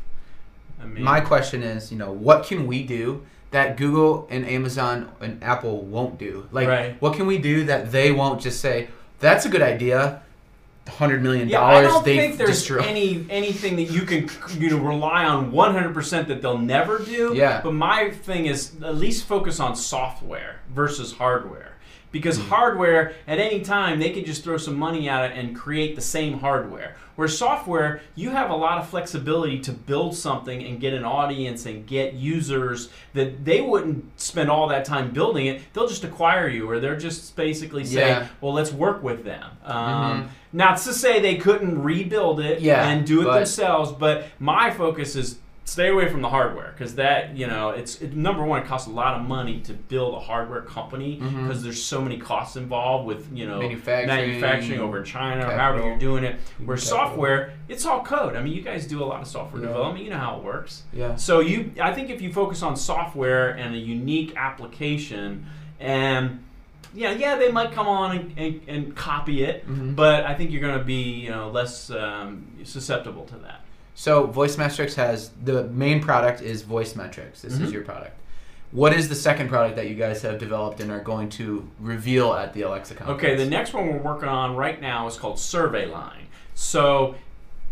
[0.85, 5.43] Mean, My question is, you know, what can we do that Google and Amazon and
[5.43, 6.47] Apple won't do?
[6.53, 6.97] Like, Right.
[7.01, 8.89] what can we do that they won't just say,
[9.21, 10.23] "That's a good idea."
[10.89, 11.73] Hundred million dollars.
[11.73, 12.85] Yeah, I don't think there's destroyed.
[12.85, 17.33] any anything that you can you know rely on 100% that they'll never do.
[17.35, 17.61] Yeah.
[17.61, 21.73] But my thing is at least focus on software versus hardware
[22.13, 25.95] because hardware at any time they could just throw some money at it and create
[25.97, 26.97] the same hardware.
[27.17, 31.65] Where software, you have a lot of flexibility to build something and get an audience
[31.65, 35.63] and get users that they wouldn't spend all that time building it.
[35.73, 38.27] They'll just acquire you, or they're just basically say, Yeah.
[38.43, 43.07] "Well, let's work with them." Um, Not to say they couldn't rebuild it Yeah, and
[43.07, 45.39] do it but- themselves, but my focus is
[45.69, 48.87] stay away from the hardware because that you know it's it, number one it costs
[48.87, 53.05] a lot of money to build a hardware company because there's so many costs involved
[53.05, 56.77] with you know Manufacturing, manufacturing over in China or capital, however you're doing it where
[56.77, 56.99] capital.
[56.99, 59.69] software it's all code I mean you guys do a lot of software Yeah.
[59.69, 61.17] development you know how it works Yeah.
[61.17, 65.47] so you I think if you focus on software and a unique application
[65.81, 66.43] and
[66.95, 69.95] yeah, yeah, they might come on and, and, and copy it, Mhm.
[69.97, 73.61] but I think you're going to be, you know, less um, susceptible to that.
[73.99, 77.41] So Voice Metrics has the main product is Voice Metrics.
[77.41, 77.63] This Mhm.
[77.63, 78.13] is your product.
[78.71, 82.35] What is the second product that you guys have developed and are going to reveal
[82.35, 83.19] at the Alexa conference?
[83.23, 86.27] Okay, the next one we're working on right now is called Survey Line.
[86.55, 87.15] So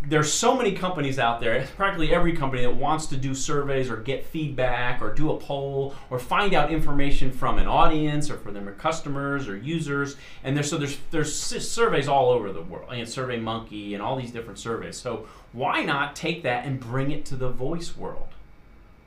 [0.07, 3.97] there's so many companies out there, practically every company that wants to do surveys or
[3.97, 8.53] get feedback or do a poll or find out information from an audience or from
[8.55, 10.15] their customers or users.
[10.43, 12.89] And there's so there's there's surveys all over the world.
[12.91, 14.97] And Survey Monkey and all these different surveys.
[14.97, 18.27] So why not take that and bring it to the voice world?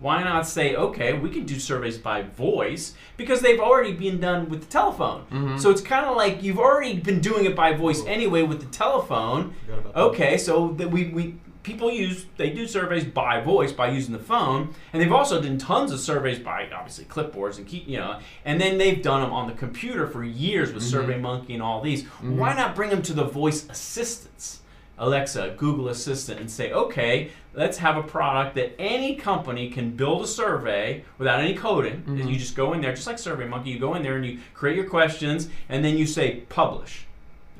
[0.01, 4.49] Why not say, okay, we can do surveys by voice because they've already been done
[4.49, 5.25] with the telephone.
[5.33, 5.61] Mhm.
[5.61, 8.67] So it's kind of like you've already been doing it by voice anyway with the
[8.67, 9.55] telephone.
[9.97, 11.35] Okay, so that we, we
[11.65, 15.59] people use they do surveys by voice by using the phone, and they've also done
[15.59, 19.33] tons of surveys by obviously clipboards and keep you know, and then they've done them
[19.33, 22.05] on the computer for years with SurveyMonkey and all these.
[22.23, 24.61] Why not bring them to the voice assistants?
[24.99, 30.23] Alexa, Google Assistant, and say, okay, let's have a product that any company can build
[30.23, 32.03] a survey without any coding.
[32.07, 34.39] And you just go in there, just like SurveyMonkey, you go in there and you
[34.55, 37.07] create your questions, and then you say publish,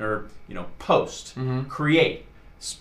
[0.01, 1.69] or you know, post, Mhm.
[1.69, 2.25] create,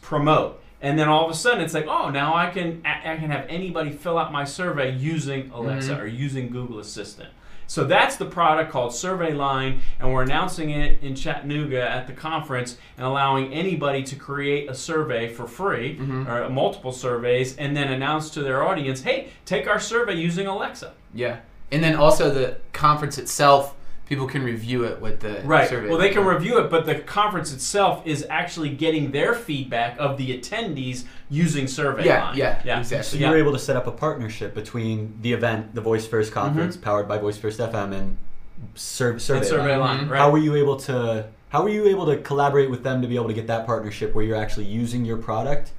[0.01, 3.29] promote, and then all of a sudden it's like, oh, now I can I can
[3.31, 5.99] have anybody fill out my survey using Alexa Mhm.
[6.01, 7.29] or using Google Assistant.
[7.67, 12.13] So that's the product called Survey Line, and we're announcing it in Chattanooga at the
[12.13, 16.27] conference and allowing anybody to create a survey for free Mhm.
[16.27, 20.93] or multiple surveys and then announce to their audience, hey, take our survey using Alexa.
[21.13, 21.37] Yeah.
[21.71, 23.75] And then also the conference itself,
[24.07, 25.67] people can review it with the Right.
[25.67, 25.89] survey.
[25.89, 30.17] Well, they can review it, but the conference itself is actually getting their feedback of
[30.17, 32.37] the attendees using Survey Yeah, Line.
[32.37, 32.79] yeah, yeah.
[32.79, 33.03] exactly.
[33.03, 33.27] So Yeah.
[33.27, 36.77] you were able to set up a partnership between the event, the Voice First conference,
[36.77, 38.17] powered by Voice First FM, and
[38.75, 39.39] Sur- Survey.
[39.39, 39.79] And Survey Line.
[39.79, 40.11] Line, Mhm.
[40.11, 40.19] right?
[40.19, 41.25] How were you able to?
[41.49, 44.13] How were you able to collaborate with them to be able to get that partnership
[44.15, 45.71] where you're actually using your product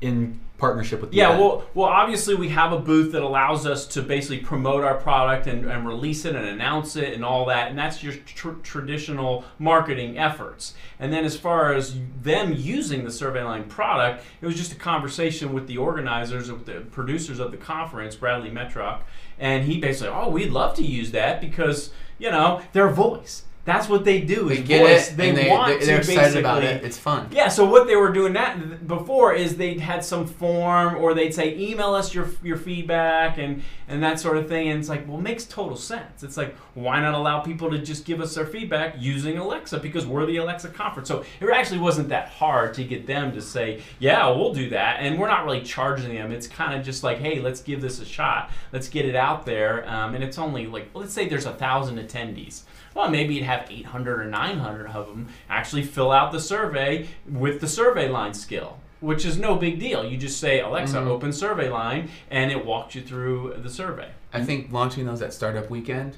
[0.00, 1.40] in partnership with the Yeah, event?
[1.40, 5.46] well, well, obviously we have a booth that allows us to basically promote our product
[5.46, 9.44] and, and release it and announce it and all that, and that's your tr- traditional
[9.58, 10.74] marketing efforts.
[10.98, 15.52] And then as far as them using the SurveyLine product, it was just a conversation
[15.52, 19.00] with the organizers, with the producers of the conference, Bradley Metrock,
[19.38, 23.42] and he basically, oh, we'd love to use that because you know their voice.
[23.66, 24.48] That's what they do.
[24.48, 25.10] They get voice.
[25.10, 25.16] it.
[25.16, 26.84] They they, want they, to they're excited about it.
[26.84, 27.28] It's fun.
[27.32, 31.34] yeah, so what they were doing that before is they'd had some form or they'd
[31.34, 35.06] say email us your your feedback and and that sort of thing and it's like
[35.08, 36.22] well it makes total sense.
[36.22, 40.06] It's like why not allow people to just give us their feedback using Alexa because
[40.06, 41.08] we're the Alexa conference.
[41.08, 44.98] So it actually wasn't that hard to get them to say, "Yeah, we'll do that."
[45.00, 46.30] And we're not really charging them.
[46.30, 48.52] It's kind of just like, "Hey, let's give this a shot.
[48.70, 51.98] Let's get it out there." Um, and it's only like let's say there's a 1000
[51.98, 52.62] attendees
[52.96, 57.60] well, maybe you'd have 800 or 900 of them actually fill out the survey with
[57.60, 60.04] the survey line skill, which is no big deal.
[60.04, 61.06] You just say, Alexa, Mhm.
[61.06, 64.08] open survey line, and it walks you through the survey.
[64.32, 66.16] I think launching those at Startup Weekend,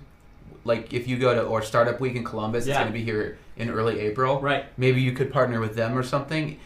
[0.65, 3.39] like if you go to or Startup Week in Columbus, it's going to be here
[3.57, 4.41] in early April.
[4.41, 4.67] Right.
[4.77, 6.59] Maybe you could partner with them or something.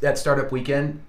[0.00, 1.00] That Startup Weekend,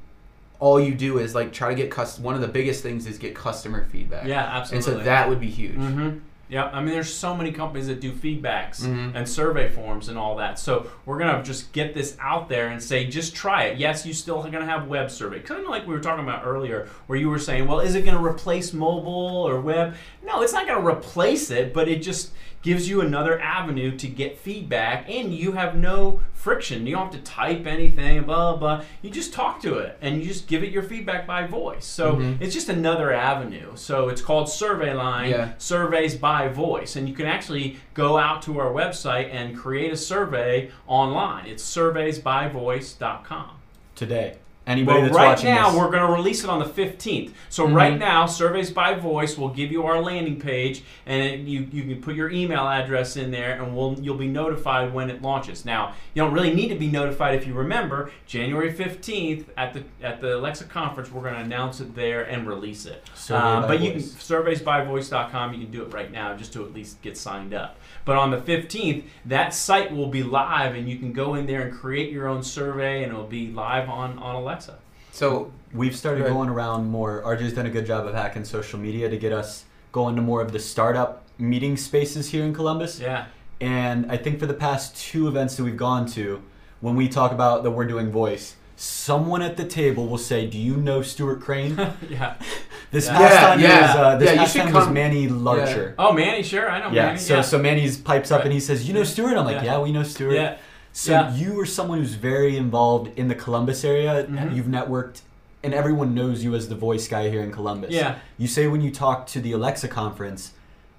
[0.60, 2.19] all you do is like try to get cust.
[2.19, 4.26] One of the biggest things is get customer feedback.
[4.28, 4.91] Yeah, absolutely.
[4.93, 5.76] And so that would be huge.
[5.78, 6.19] Mm-hmm.
[6.49, 9.12] Yeah, I mean, there's so many companies that do feedbacks Mhm.
[9.15, 10.57] and survey forms and all that.
[10.57, 13.77] So we're gonna just get this out there and say, just try it.
[13.77, 16.43] Yes, you still are gonna have web survey, kind of like we were talking about
[16.45, 19.95] earlier, where you were saying, well, is it gonna replace mobile or web?
[20.25, 22.31] No, it's not gonna replace it, but it just
[22.67, 26.86] gives you another avenue to get feedback, and you have no friction.
[26.86, 28.84] You don't have to type anything, blah blah.
[29.01, 31.86] You just talk to it, and you just give it your feedback by voice.
[31.86, 32.41] So Mhm.
[32.41, 33.71] it's just another avenue.
[33.75, 35.49] So it's called Survey Line Yeah.
[35.58, 39.97] surveys by voice and you can actually go out to our website and create a
[39.97, 43.51] survey online it's surveysbyvoice.com
[43.95, 44.34] today.
[44.67, 47.34] Anybody Well, that's right watching now this, we're going to release it on the 15th.
[47.47, 47.73] So Mhm.
[47.73, 51.84] right now, surveys by voice will give you our landing page, and it, you you
[51.84, 55.63] can put your email address in there, and we'll you'll be notified when it launches.
[55.63, 59.84] Now you don't really need to be notified if you remember January 15th at the
[60.03, 61.12] at the Alexa conference.
[61.12, 63.03] We're going to announce it there and release it.
[63.30, 65.53] Um, by but you can surveysbyvoice.com.
[65.53, 67.77] You can do it right now just to at least get signed up.
[68.08, 71.63] But on the 15th, that site will be live, and you can go in there
[71.63, 74.80] and create your own survey, and it'll be live on on Alexa.
[75.12, 76.32] So we've started Good.
[76.32, 77.22] going around more.
[77.22, 80.39] RJ's done a good job of hacking social media to get us going to more
[80.41, 82.98] of the startup meeting spaces here in Columbus.
[82.98, 83.26] Yeah.
[83.60, 86.41] And I think for the past two events that we've gone to,
[86.80, 90.58] when we talk about that we're doing voice, someone at the table will say, "Do
[90.58, 91.76] you know Stuart Crane?"
[92.10, 92.36] yeah.
[92.90, 93.18] This Yeah.
[93.18, 93.82] past Yeah, time yeah.
[93.82, 95.94] was uh, this Yeah, past should time was Manny Larcher.
[96.00, 97.08] Oh, Manny, sure, I know Yeah.
[97.08, 97.18] Manny.
[97.20, 97.42] So yeah.
[97.42, 98.46] so Manny's pipes up Right.
[98.46, 99.63] and he says, "You know Stuart?" I'm like, Yeah.
[99.74, 100.56] "Yeah, we know Stuart." yeah,
[100.94, 101.36] So Yeah.
[101.36, 104.26] you are someone who's very involved in the Columbus area.
[104.26, 104.56] Mhm.
[104.56, 105.22] You've networked,
[105.63, 107.92] and everyone knows you as the voice guy here in Columbus.
[107.92, 110.52] yeah, You say when you talk to the Alexa conference,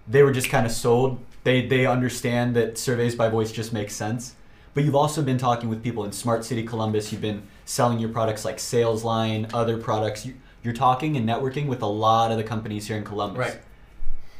[0.07, 1.19] they were just kind of sold.
[1.45, 4.35] They they understand that surveys by voice just makes sense.
[4.75, 7.11] But you've also been talking with people in Smart City Columbus.
[7.12, 10.24] You've been selling your products like Sales Line, other products.
[10.24, 13.38] You, you're talking and networking with a lot of the companies here in Columbus.
[13.38, 13.61] right.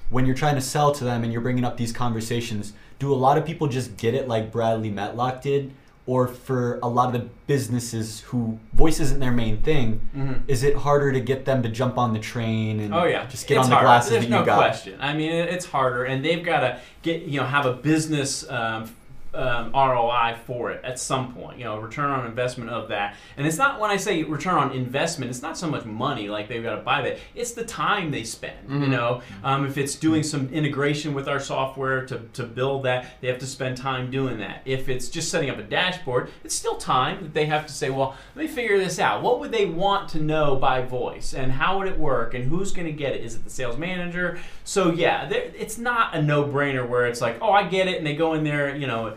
[0.09, 3.15] When you're trying to sell to them and you're bringing up these conversations, do a
[3.15, 5.73] lot of people just get it like Bradley Metrock did?
[6.07, 10.63] Or for a lot of the businesses who voice isn't their main thing, hmm is
[10.63, 13.59] it harder to get them to jump on the train and Oh yeah, just get
[13.59, 14.57] It's on the glasses There's that no you got?
[14.57, 14.97] question.
[15.01, 18.91] I mean, it's harder, and they've got to get you know have a business um,
[19.35, 21.59] um, ROI for it at some point.
[21.59, 23.15] You know, return on investment of that.
[23.37, 26.49] And it's not when I say return on investment, it's not so much money like
[26.49, 27.19] they've got to buy that.
[27.35, 28.69] It's the time they spend.
[28.69, 28.89] You Mhm.
[28.89, 33.29] know, um, if it's doing some integration with our software to, to build that, they
[33.29, 34.63] have to spend time doing that.
[34.65, 37.91] If it's just setting up a dashboard, it's still time that they have to say,
[37.91, 39.23] well, let me figure this out.
[39.23, 42.73] What would they want to know by voice, and how would it work, and who's
[42.73, 43.23] going to get it?
[43.25, 44.39] Is it the sales manager?
[44.65, 48.15] So yeah, it's not a no-brainer where it's like, oh, I get it, and they
[48.15, 48.75] go in there.
[48.75, 49.15] You know,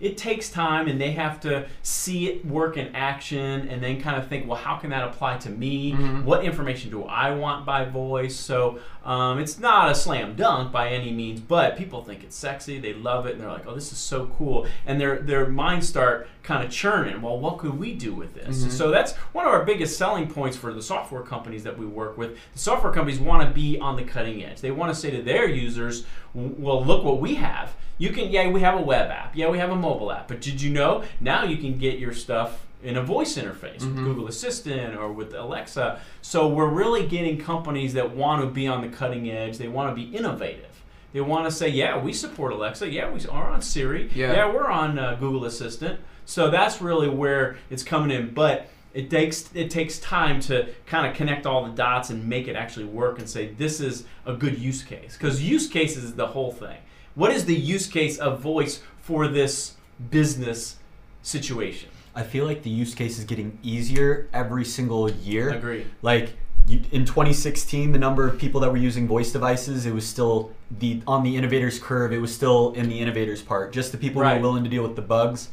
[0.00, 4.16] it takes time, and they have to see it work in action, and then kind
[4.16, 5.92] of think, well, how can that apply to me?
[5.92, 6.24] Mhm.
[6.24, 8.36] What information do I want by voice?
[8.36, 12.78] So um, it's not a slam dunk by any means, but people think it's sexy.
[12.80, 15.88] They love it, and they're like, "Oh, this is so cool!" And their their minds
[15.88, 17.22] start kind of churning.
[17.22, 18.64] Well, what could we do with this?
[18.64, 18.70] Mhm.
[18.70, 22.18] So that's one of our biggest selling points for the software companies that we work
[22.18, 22.36] with.
[22.52, 24.60] The software companies want to be on the cutting edge.
[24.60, 26.04] They want to say to their users,
[26.34, 29.56] "Well, look what we have." You can, yeah, we have a web app, yeah, we
[29.58, 32.96] have a mobile app, but did you know now you can get your stuff in
[32.96, 34.04] a voice interface with Mhm.
[34.04, 35.98] Google Assistant or with Alexa.
[36.22, 39.58] So we're really getting companies that want to be on the cutting edge.
[39.58, 40.74] They want to be innovative.
[41.12, 42.90] They want to say, yeah, we support Alexa.
[42.90, 44.10] Yeah, we are on Siri.
[44.14, 44.52] Yeah.
[44.52, 45.98] we're on uh, Google Assistant.
[46.26, 48.34] So that's really where it's coming in.
[48.34, 52.46] But it takes it takes time to kind of connect all the dots and make
[52.46, 56.14] it actually work and say this is a good use case because use cases is
[56.14, 56.78] the whole thing.
[57.14, 59.74] What is the use case of voice for this
[60.10, 60.76] business
[61.22, 61.88] situation?
[62.14, 65.50] I feel like the use case is getting easier every single year.
[65.50, 65.86] Agree.
[66.02, 66.30] Like
[66.66, 70.50] you, in 2016, the number of people that were using voice devices, it was still
[70.80, 72.12] the on the innovators curve.
[72.12, 74.36] It was still in the innovators part, just the people who Right.
[74.36, 75.50] were willing to deal with the bugs.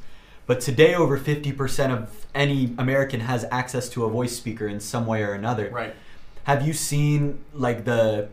[0.47, 5.05] But today, over 50% of any American has access to a voice speaker in some
[5.05, 5.69] way or another.
[5.69, 5.93] Right.
[6.45, 8.29] Have you seen like the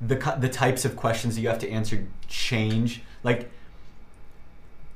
[0.00, 3.02] the the types of questions that you have to answer change?
[3.22, 3.50] Like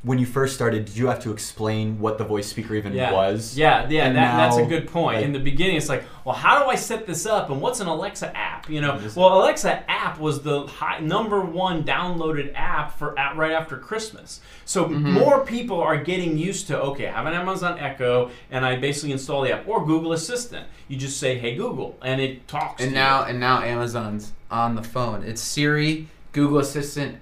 [0.04, 3.12] when you first started, did you have to explain what the voice speaker even Yeah.
[3.12, 3.58] was?
[3.58, 5.16] Yeah, yeah, And that, that's a good point.
[5.16, 7.80] like- In the beginning, it's like, well, how do I set this up, and what's
[7.80, 8.70] an Alexa app?
[8.70, 13.50] You know, well, Alexa app was the high, number one downloaded app for at, right
[13.52, 14.40] after Christmas.
[14.64, 15.00] So Mhm.
[15.14, 19.10] more people are getting used to okay, I have an Amazon Echo, and I basically
[19.12, 20.66] install the app or Google Assistant.
[20.86, 22.80] You just say, hey Google, and it talks.
[22.82, 23.30] and to now you.
[23.30, 25.24] and now Amazon's on the phone.
[25.24, 27.16] It's Siri, Google Assistant,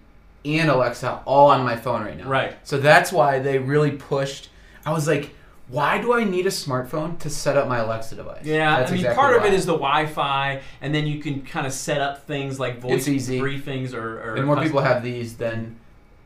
[0.47, 2.29] and Alexa all on my phone right now.
[2.29, 2.57] Right.
[2.63, 4.49] So that's why they really pushed.
[4.85, 5.35] I was like,
[5.69, 8.45] why do I need a smartphone to set up my Alexa device?
[8.45, 11.43] Yeah, That's I mean, exactly part of it is the Wi-Fi, and then you can
[11.43, 14.21] kind of set up things like voice briefings or.
[14.23, 15.77] or and more custom- people have these than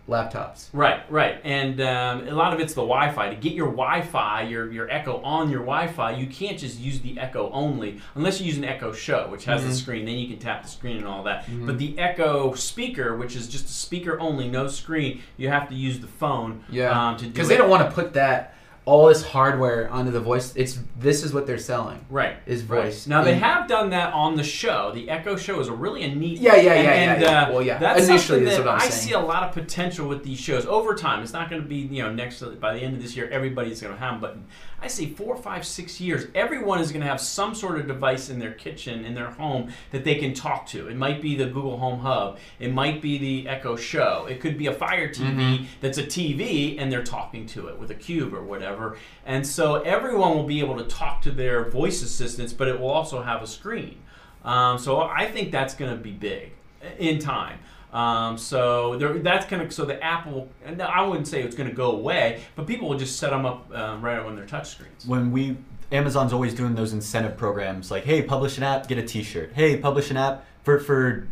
[0.08, 0.68] laptops.
[0.72, 3.30] Right, right, and um, a lot of it's the Wi-Fi.
[3.30, 7.18] To get your Wi-Fi, your your Echo on your Wi-Fi, you can't just use the
[7.18, 9.66] Echo only, unless you use an Echo Show, which has Mhm.
[9.68, 10.04] the screen.
[10.04, 11.46] Then you can tap the screen and all that.
[11.46, 11.66] Mhm.
[11.66, 15.74] But the Echo speaker, which is just a speaker only, no screen, you have to
[15.74, 16.64] use the phone.
[16.68, 16.90] Yeah.
[17.08, 18.54] um, to do Because they don't want to put that
[18.90, 20.52] all this hardware onto the voice.
[20.56, 22.04] It's this is what they're selling.
[22.10, 22.36] Right.
[22.46, 22.84] Is right.
[22.86, 23.06] voice.
[23.06, 24.90] Now they And- have done that on the show.
[24.92, 26.38] The Echo Show is a really a neat.
[26.40, 27.42] Yeah, yeah, yeah, and, yeah, yeah.
[27.48, 27.78] Uh, Well, yeah.
[27.78, 29.08] That's Initially, that's that what I'm I saying.
[29.08, 31.22] see a lot of potential with these shows over time.
[31.22, 33.80] It's not going to be you know next by the end of this year everybody's
[33.80, 34.36] going to have them, but
[34.82, 38.30] I see four, five, six years, everyone is going to have some sort of device
[38.30, 40.88] in their kitchen, in their home that they can talk to.
[40.88, 42.38] It might be the Google Home Hub.
[42.58, 44.26] It might be the Echo Show.
[44.28, 45.64] It could be a Fire TV Mm-hmm.
[45.82, 48.79] that's a TV and they're talking to it with a cube or whatever.
[49.26, 52.90] And so everyone will be able to talk to their voice assistants, but it will
[52.90, 53.98] also have a screen.
[54.44, 56.52] Um, so I think that's going to be big
[56.98, 57.58] in time.
[57.92, 60.48] Um, so there, that's kind of so the Apple.
[60.64, 63.44] And I wouldn't say it's going to go away, but people will just set them
[63.44, 65.06] up um, right on their touch screens.
[65.06, 65.56] when we
[65.92, 69.76] Amazon's always doing those incentive programs like hey publish an app get a t-shirt hey
[69.76, 71.26] publish an app for for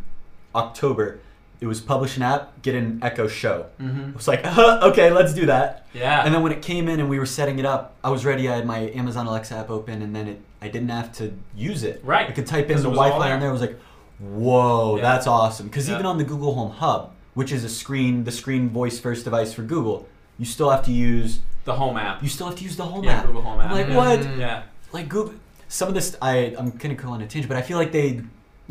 [0.53, 1.19] October
[1.61, 4.09] it was publish an app get an Echo show Mm-hmm.
[4.09, 6.23] it was like uh, okay let's do that Yeah.
[6.25, 8.47] and then when it came in and we were setting it up I was ready
[8.49, 11.83] I had my Amazon Alexa app open and then it I didn't have to use
[11.83, 12.27] it Right.
[12.29, 13.33] I could type in the it was all Wi-Fi there.
[13.35, 13.77] on there I was like
[14.19, 15.01] whoa Yeah.
[15.01, 15.95] that's awesome because Yeah.
[15.95, 19.53] even on the Google Home Hub which is a screen the screen voice first device
[19.53, 20.07] for Google
[20.37, 22.23] you still have to use the Home app.
[22.23, 23.69] you still have to use the Home Yeah, app Google Home app.
[23.71, 23.95] I'm like Yeah.
[23.97, 24.37] what.
[24.37, 24.63] Yeah.
[24.93, 25.33] like Google.
[25.67, 27.91] Some of this, I I'm kind of go on a tangent, but I feel like
[27.91, 28.21] they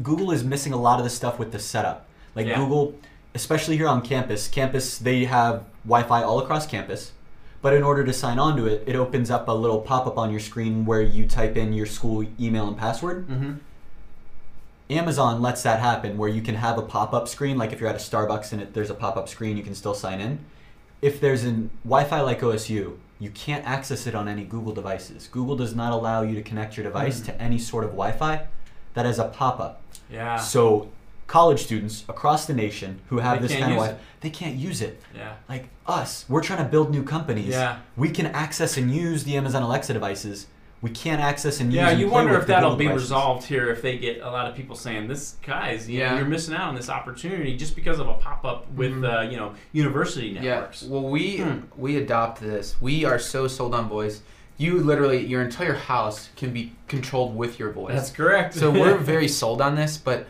[0.02, 2.06] Google is missing a lot of the stuff with the setup.
[2.38, 2.56] Like Yeah.
[2.56, 2.94] Google,
[3.34, 7.12] especially here on campus, campus they have Wi-Fi all across campus.
[7.60, 10.30] But in order to sign on to it, it opens up a little pop-up on
[10.30, 13.26] your screen where you type in your school email and password.
[13.28, 13.52] Mm-hmm.
[14.90, 17.96] Amazon lets that happen where you can have a pop-up screen, like if you're at
[17.96, 20.38] a Starbucks and it, there's a pop-up screen, you can still sign in.
[21.02, 21.52] If there's a
[21.84, 25.28] Wi-Fi like OSU, you can't access it on any Google devices.
[25.30, 27.26] Google does not allow you to connect your device Hmm.
[27.26, 28.46] to any sort of Wi-Fi
[28.94, 29.82] that has a pop-up.
[30.10, 30.36] Yeah.
[30.36, 30.88] So
[31.28, 34.56] college students across the nation who have They this kind of use Wi-Fi, they can't
[34.56, 35.00] use it.
[35.14, 35.34] yeah.
[35.48, 37.48] Like us, we're trying to build new companies.
[37.48, 37.78] Yeah.
[37.96, 40.46] We can access and use the Amazon Alexa devices.
[40.80, 41.76] We can't access and use.
[41.80, 43.02] Yeah, and you play wonder with if that'll be devices.
[43.06, 46.16] resolved here if they get a lot of people saying, "This guys, you know, Yeah.
[46.18, 49.26] you're missing out on this opportunity just because of a pop up with Mhm.
[49.26, 50.88] uh, you know university networks." Yeah.
[50.88, 51.58] Well, we Hmm.
[51.76, 52.76] we adopt this.
[52.80, 54.22] We are so sold on voice.
[54.56, 57.94] You literally, your entire house can be controlled with your voice.
[57.94, 58.54] That's correct.
[58.54, 60.26] so we're very sold on this, but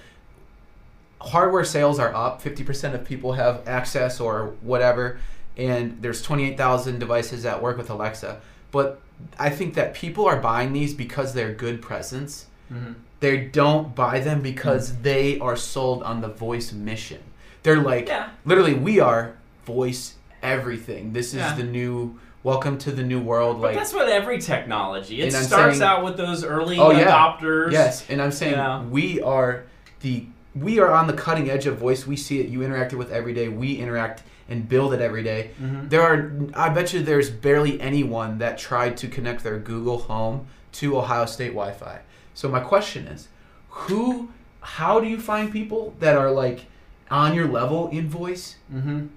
[1.21, 2.41] hardware sales are up.
[2.43, 5.19] Fifty percent of people have access or whatever,
[5.57, 8.41] and there's twenty eight thousand devices that work with Alexa.
[8.71, 9.01] But
[9.39, 12.47] I think that people are buying these because they're good presents.
[12.73, 12.95] Mhm.
[13.21, 17.19] They don't buy them because they are sold on the voice mission.
[17.65, 18.29] They're like, Yeah.
[18.45, 19.33] literally, we are
[19.67, 21.13] voice everything.
[21.15, 21.55] This is Yeah.
[21.57, 23.57] the new welcome to the new world.
[23.61, 25.21] But like, that's what every technology.
[25.21, 27.11] It starts saying- out with those early Oh, yeah.
[27.11, 27.73] adopters.
[27.73, 28.83] Yes, and I'm saying Yeah.
[28.85, 29.65] we are
[30.01, 30.27] the
[30.61, 32.07] we are on the cutting edge of voice.
[32.07, 32.49] We see it.
[32.49, 33.49] You interact it with every day.
[33.49, 35.51] We interact and build it every day.
[35.63, 35.91] Mhm.
[35.91, 36.33] There are.
[36.55, 41.27] I bet you there's barely anyone that tried to connect their Google Home to Ohio
[41.27, 42.01] State Wi-Fi.
[42.35, 43.29] So my question is,
[43.69, 44.31] who?
[44.61, 46.67] How do you find people that are like
[47.11, 48.57] on your level in voice?
[48.75, 49.09] Mhm.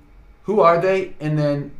[0.43, 1.13] Who are they?
[1.19, 1.71] And then,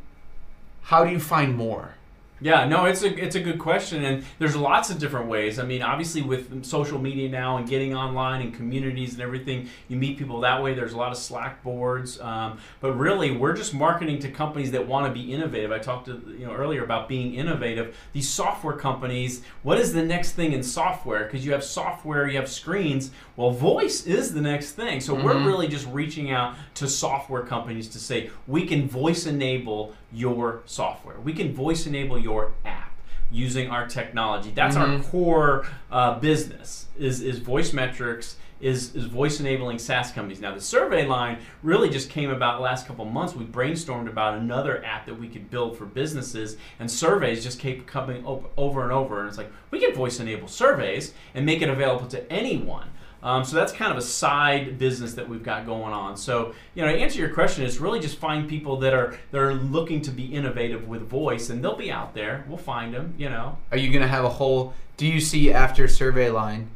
[0.84, 1.95] how do you find more?
[2.44, 5.60] Yeah, no, it's a it's a good question, and there's lots of different ways.
[5.60, 9.96] I mean, obviously with social media now and getting online and communities and everything, you
[9.98, 10.74] meet people that way.
[10.74, 14.88] There's a lot of Slack boards, um, but really, we're just marketing to companies that
[14.88, 15.72] want to be innovative.
[15.72, 17.96] I talked to you know earlier about being innovative.
[18.12, 21.26] These software companies, what is the next thing in software?
[21.26, 23.12] Because you have software, you have screens.
[23.36, 25.00] Well, voice is the next thing.
[25.00, 25.46] So we're Mhm.
[25.46, 31.20] really just reaching out to software companies to say we can voice enable your software.
[31.20, 32.91] We can voice enable your app
[33.32, 34.51] using our technology.
[34.53, 35.03] That's our Mhm.
[35.09, 36.88] core uh, business.
[36.99, 38.38] Is is voice metrics.
[38.59, 40.39] Is, is voice enabling SaaS companies.
[40.39, 43.34] Now, the survey line really just came about last couple months.
[43.36, 47.88] We brainstormed about another app that we could build for businesses, and surveys just keep
[47.88, 48.24] coming
[48.57, 49.22] over and over.
[49.22, 52.89] And it's like, we can voice enable surveys and make it available to anyone.
[53.24, 56.17] Um, so that's kind of a side business that we've got going on.
[56.17, 59.39] So you know, to answer your question, it's really just find people that are that
[59.39, 62.45] are looking to be innovative with voice, and they'll be out there.
[62.47, 63.13] We'll find them.
[63.17, 63.57] You know.
[63.72, 64.74] Are you going to have a whole?
[64.97, 66.69] Do you see after survey line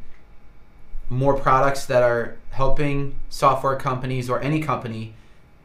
[1.09, 5.13] more products that are helping software companies or any company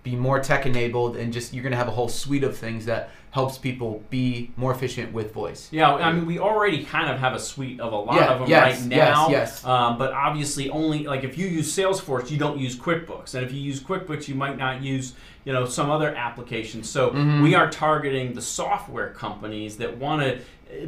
[0.03, 2.87] be more tech enabled, and just you're going to have a whole suite of things
[2.87, 5.69] that helps people be more efficient with voice?
[5.71, 8.41] Yeah, I mean, we already kind of have a suite of a lot Yeah, of
[8.41, 9.29] them yes, right yes, now.
[9.29, 9.65] yes.
[9.65, 13.53] Um, but obviously, only like if you use Salesforce, you don't use QuickBooks, and if
[13.53, 15.15] you use QuickBooks, you might not use
[15.45, 16.89] you know some other applications.
[16.91, 17.43] So Mm-hmm.
[17.43, 20.41] we are targeting the software companies that want to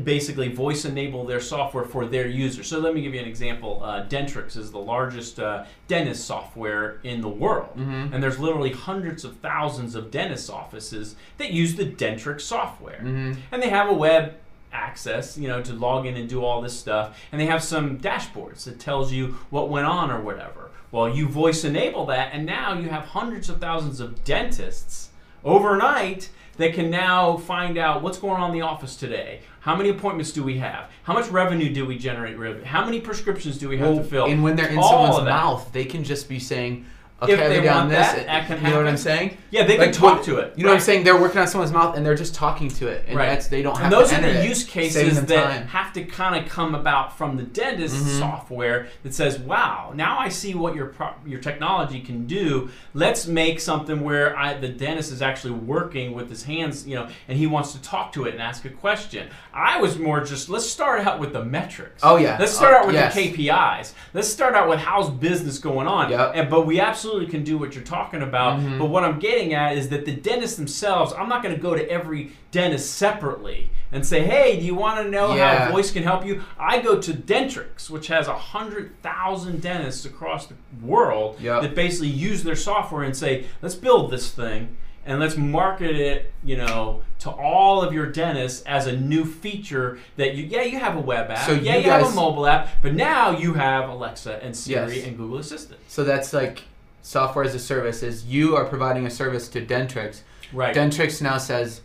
[0.04, 2.66] basically voice enable their software for their users.
[2.68, 3.80] So let me give you an example.
[3.82, 8.14] Uh, Dentrix is the largest uh, dentist software in the world, Mm-hmm.
[8.14, 13.32] and there's literally hundreds of thousands of dentist offices that use the Dentrix software, Mm-hmm.
[13.50, 14.34] and they have a web
[14.74, 17.98] access you know to log in and do all this stuff and they have some
[17.98, 22.46] dashboards that tells you what went on or whatever well you voice enable that and
[22.46, 25.10] now you have hundreds of thousands of dentists
[25.44, 29.90] overnight that can now find out what's going on in the office today how many
[29.90, 30.90] appointments do we have?
[31.04, 32.64] How much revenue do we generate?
[32.64, 34.26] How many prescriptions do we have to fill?
[34.26, 36.84] and when they're in All someone's mouth, they can just be saying,
[37.22, 38.86] "Okay, If they want this." that, that can you know what.
[38.88, 39.36] I'm saying?
[39.50, 40.54] Yeah, they can Like, talk what- to it.
[40.56, 41.04] You know what I'm saying?
[41.04, 43.26] They're working on someone's mouth and they're just talking to it, and Right.
[43.26, 43.84] that's they don't have.
[43.84, 47.42] and those are the use cases that have to kind of come about from the
[47.42, 48.18] dentist Mhm.
[48.18, 52.70] software that says, "Wow, now I see what your pro- your technology can do.
[52.94, 57.08] Let's make something where I, the dentist is actually working with his hands, you know,
[57.28, 60.48] and he wants to talk to it and ask a question." I was more just
[60.48, 62.00] let's start out with the metrics.
[62.02, 62.36] Oh, yeah.
[62.40, 63.14] let's start Oh, out with yes.
[63.14, 63.92] the KPIs.
[64.14, 66.10] Let's start out with how's business going on.
[66.10, 66.32] Yep.
[66.34, 68.58] And but we absolutely can do what you're talking about.
[68.60, 68.78] Mhm.
[68.78, 71.74] But what I'm getting at is that the dentists themselves, I'm not going to go
[71.74, 75.66] to every dentist separately and say, "Hey, do you want to know Yeah.
[75.66, 80.04] how voice can help you?" I go to Dentrix, which has a hundred thousand dentists
[80.04, 81.62] across the world Yep.
[81.62, 86.32] that basically use their software and say, "Let's build this thing." And let's market it,
[86.44, 90.78] you know, to all of your dentists as a new feature that you, yeah, you
[90.78, 93.54] have a web app, So yeah, you you, have a mobile app, but now you
[93.54, 95.06] have Alexa and Siri Yes.
[95.08, 95.80] and Google Assistant.
[95.88, 96.62] So that's like
[97.02, 98.02] software as a service.
[98.02, 100.20] Is you are providing a service to Dentrix.
[100.52, 100.74] Right.
[100.74, 101.82] Dentrix now says,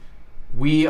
[0.56, 0.88] we.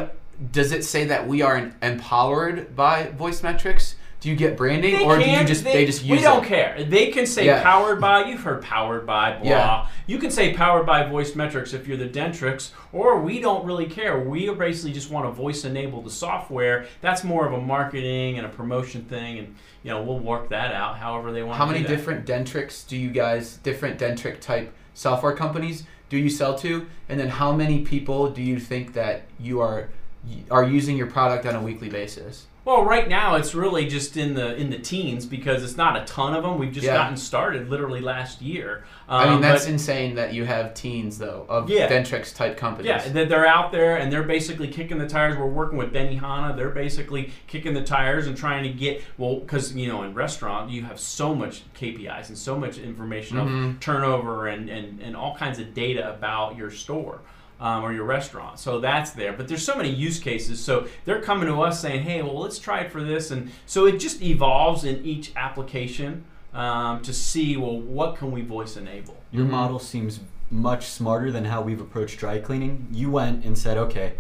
[0.52, 3.96] Does it say that we are empowered by voice metrics?
[4.20, 6.16] Do you get branding, They or do you just they, just use it?
[6.18, 6.48] we don't it?
[6.48, 7.62] care they can say Yeah.
[7.62, 9.88] powered by you've heard powered by blah Yeah.
[10.08, 13.86] you can say powered by voice metrics if you're the dentrix or we don't really
[13.86, 18.38] care we basically just want to voice enable the software that's more of a marketing
[18.38, 21.66] and a promotion thing and you know we'll work that out however they want How
[21.68, 26.88] many different Dentrix do you guys, different Dentrix type software companies do you sell to?
[27.10, 29.90] And then how many people do you think that you are
[30.50, 32.48] are using your product on a weekly basis?
[32.68, 36.04] Well, right now it's really just in the in the teens because it's not a
[36.04, 36.58] ton of them.
[36.58, 36.96] We've just Yeah.
[36.96, 38.84] gotten started literally last year.
[39.08, 41.88] I mean, Um, that's but- insane that you have teens though of Yeah.
[41.88, 42.88] Dentrix type companies.
[42.90, 45.38] Yeah, that they're out there and they're basically kicking the tires.
[45.38, 46.58] We're working with Benihana.
[46.58, 50.70] They're basically kicking the tires and trying to get well, because you know in restaurant
[50.70, 53.70] you have so much KPIs and so much information Mhm.
[53.76, 57.20] of turnover and, and and all kinds of data about your store.
[57.60, 59.34] Um, or your restaurant, so that's there.
[59.34, 62.60] But there's so many use cases, so they're coming to us saying, "Hey, well, let's
[62.60, 67.58] try it for this," and so it just evolves in each application um, to see,
[67.58, 69.18] well, what can we voice enable?
[69.32, 69.50] Your Mhm.
[69.50, 70.20] model seems
[70.52, 72.88] much smarter than how we've approached dry cleaning.
[72.92, 74.14] You went and said, okay,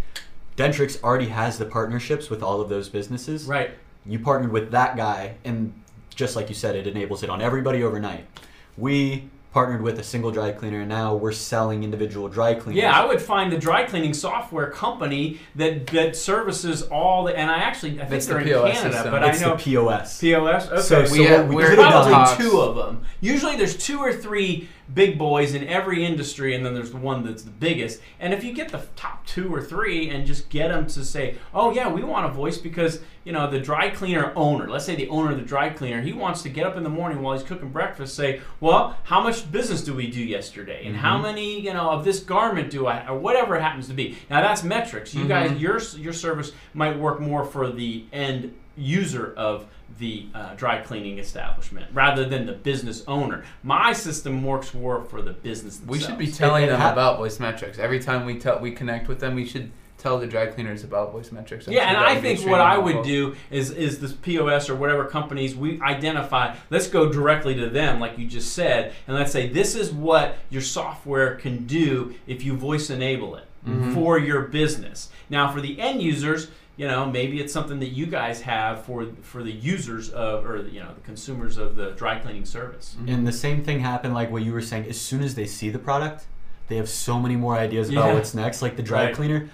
[0.55, 3.45] Dentrix already has the partnerships with all of those businesses.
[3.45, 3.71] Right.
[4.05, 5.73] You partnered with that guy, and
[6.15, 8.25] just like you said, it enables it on everybody overnight.
[8.77, 12.79] We partnered with a single dry cleaner, and now we're selling individual dry cleaners.
[12.79, 17.35] Yeah, I would find the dry cleaning software company that that services all the.
[17.35, 19.11] And I actually I think That's they're the in POS Canada, system.
[19.11, 20.19] but it's I know the POS.
[20.21, 20.67] POS.
[20.67, 22.37] Okay, So- so, so Yeah, what we we're could've probably talks.
[22.37, 23.01] two of them.
[23.19, 27.23] Usually, there's two or three big boys in every industry, and then there's the one
[27.23, 28.01] that's the biggest.
[28.19, 31.35] And if you get the top two or three, and just get them to say,
[31.53, 34.69] "Oh yeah, we want a voice," because you know the dry cleaner owner.
[34.69, 36.89] Let's say the owner of the dry cleaner, he wants to get up in the
[36.89, 40.95] morning while he's cooking breakfast, say, "Well, how much business do we do yesterday, and
[40.95, 44.17] how many you know of this garment do I, or whatever it happens to be."
[44.29, 45.13] Now that's metrics.
[45.13, 45.59] You guys, Mhm.
[45.59, 49.65] your your service might work more for the end user of
[49.99, 53.43] the uh, dry cleaning establishment rather than the business owner.
[53.63, 55.81] My system works more for the business.
[55.87, 58.59] we should be telling It- it them hap- about voice metrics every time we tell
[58.59, 59.33] we connect with them.
[59.35, 61.67] We should tell the dry cleaners about voice metrics.
[61.67, 64.75] I'm Yeah, and I think extremely what I would do is is this POS or
[64.75, 66.53] whatever companies we identify.
[66.69, 70.37] Let's go directly to them, like you just said, and let's say this is what
[70.51, 73.95] your software can do if you voice enable it Mhm.
[73.95, 75.09] for your business.
[75.31, 79.07] Now, for the end users, you know, maybe it's something that you guys have for
[79.21, 82.95] for the users of or you know the consumers of the dry cleaning service.
[83.07, 84.85] And the same thing happened, like what you were saying.
[84.87, 86.25] As soon as they see the product,
[86.67, 88.13] they have so many more ideas about Yeah.
[88.13, 88.61] what's next.
[88.61, 89.15] Like the dry Right.
[89.15, 89.49] cleaner,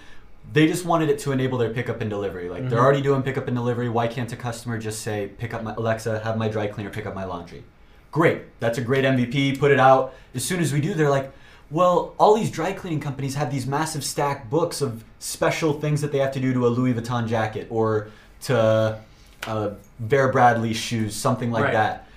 [0.52, 2.50] they just wanted it to enable their pickup and delivery.
[2.50, 2.82] Like they're Mhm.
[2.84, 3.88] already doing pickup and delivery.
[3.88, 7.06] Why can't a customer just say, "Pick up my Alexa, have my dry cleaner pick
[7.06, 7.64] up my laundry"?
[8.12, 9.56] Great, that's a great MVP.
[9.56, 10.12] Put it out.
[10.34, 11.32] As soon as we do, they're like,
[11.74, 16.12] "Well, all these dry cleaning companies have these massive stack books of special things that
[16.12, 18.08] they have to do to a Louis Vuitton jacket or
[18.42, 18.98] to
[19.46, 21.72] uh, Vera Bradley shoes, something like Right.
[21.72, 22.08] that."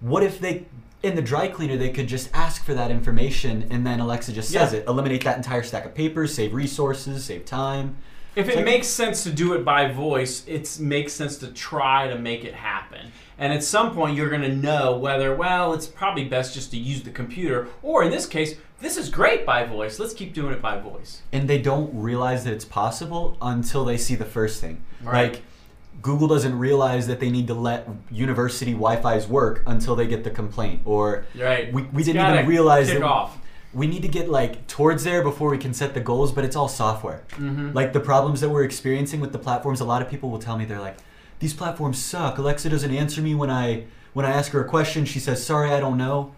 [0.00, 0.64] what if they
[1.02, 4.50] in the dry cleaner, they could just ask for that information, and then Alexa just
[4.50, 4.80] says Yeah.
[4.80, 4.86] it.
[4.88, 7.96] Eliminate that entire stack of papers, save resources, save time.
[8.38, 12.08] If it like- makes sense to do it by voice, it makes sense to try
[12.08, 13.12] to make it happen.
[13.38, 16.76] And at some point, you're going to know whether, well, it's probably best just to
[16.76, 19.98] use the computer, or in this case, this is great by voice.
[19.98, 21.22] Let's keep doing it by voice.
[21.32, 24.82] and they don't realize that it's possible until they see the first thing.
[25.02, 25.32] Right.
[25.32, 25.42] Like
[26.02, 30.30] Google doesn't realize that they need to let university Wi-Fi's work until they get the
[30.30, 31.72] complaint, or Right.
[31.72, 33.37] we, we didn't even realize that off.
[33.74, 36.32] We need to get like towards there before we can set the goals.
[36.32, 37.22] But it's all software.
[37.32, 37.74] Mhm.
[37.74, 40.56] Like the problems that we're experiencing with the platforms, a lot of people will tell
[40.56, 40.96] me they're like,
[41.40, 42.38] these platforms suck.
[42.38, 45.04] Alexa doesn't answer me when I when I ask her a question.
[45.04, 46.32] She says, "Sorry, I don't know."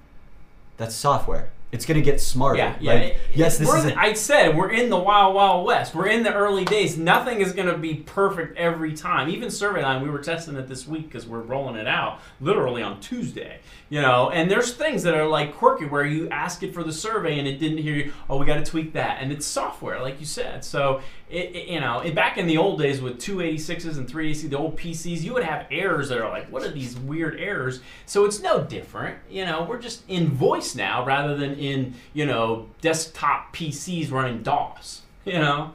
[0.77, 1.51] That's software.
[1.73, 2.59] It's gonna get smarter.
[2.59, 2.93] Yeah, yeah.
[2.93, 3.85] Like, It- yes, this is.
[3.87, 5.95] A, I said we're in the wild, wild west.
[5.95, 6.99] We're in the early days.
[6.99, 9.29] Nothing is going to be perfect every time.
[9.29, 12.99] Even SurveyLine, we were testing it this week because we're rolling it out literally on
[13.01, 13.61] Tuesday.
[13.89, 16.93] You know, and there's things that are like quirky where you ask it for the
[16.93, 18.13] survey and it didn't hear you.
[18.29, 20.65] Oh, we got to tweak that, and it's software, like you said.
[20.65, 21.01] So,
[21.31, 24.59] it, it- you know, it, back in the old days with 286s and 386, the
[24.59, 27.81] old PCs, you would have errors that are like, what are these weird errors?
[28.07, 29.19] So it's no different.
[29.31, 34.43] You know, we're just in voice now rather than in you know desktop PCs running
[34.43, 35.03] DOS.
[35.27, 35.73] You know,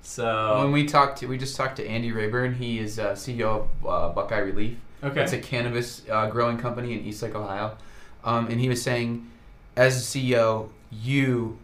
[0.00, 2.54] so When we talked to, we just talked to Andy Rayburn.
[2.54, 4.76] He is uh, CEO of uh, Buckeye Relief.
[5.02, 7.76] okay, It's a cannabis uh, growing company in East Lake, Ohio.
[8.24, 9.28] Um, and he was saying,
[9.76, 11.58] as a CEO, you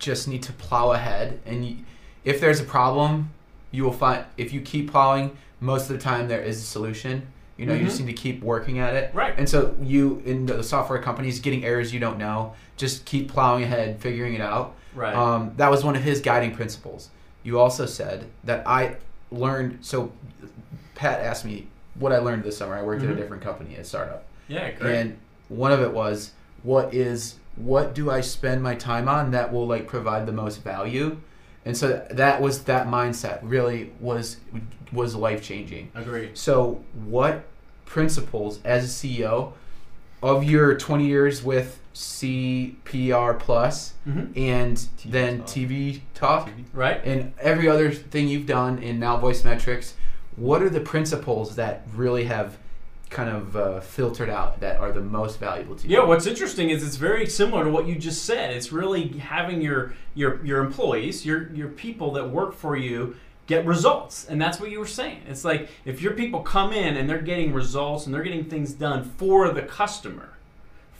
[0.00, 1.40] just need to plow ahead.
[1.46, 1.76] And you,
[2.24, 3.30] if there's a problem,
[3.70, 7.26] you will find, if you keep plowing, most of the time there is a solution.
[7.56, 8.06] You know, you just Mhm.
[8.06, 9.10] need to keep working at it.
[9.14, 9.34] right.
[9.36, 13.62] And so you, in the software companies, getting errors you don't know, just keep plowing
[13.64, 14.74] ahead, figuring it out.
[14.94, 15.14] Right.
[15.14, 17.10] Um, that was one of his guiding principles.
[17.44, 18.96] You also said that I
[19.30, 19.78] learned.
[19.82, 20.12] So,
[20.94, 22.74] Pat asked me what I learned this summer.
[22.76, 23.12] I worked at Mhm.
[23.12, 24.94] a different company, a startup, yeah, great.
[24.94, 25.16] and
[25.48, 29.66] one of it was what is what do I spend my time on that will
[29.66, 31.18] like provide the most value,
[31.64, 33.38] and so that was that mindset.
[33.42, 34.38] Really was
[34.92, 35.90] was life changing.
[35.94, 36.36] Agreed.
[36.36, 37.44] So, what
[37.86, 39.52] principles as a CEO
[40.22, 45.46] of your 20 years with CPR Plus hmm and TV then Talk.
[45.48, 47.04] TV Talk Right.
[47.04, 49.94] and every other thing you've done in now Voice Metrics,
[50.36, 52.56] what are the principles that really have
[53.12, 55.96] kind of uh, filtered out that are the most valuable to you?
[55.96, 58.54] Yeah, what's interesting is it's very similar to what you just said.
[58.54, 63.66] It's really having your your your employees, your your people that work for you get
[63.66, 64.24] results.
[64.24, 65.22] And that's what you were saying.
[65.28, 68.72] It's like if your people come in and they're getting results and they're getting things
[68.72, 70.31] done for the customer,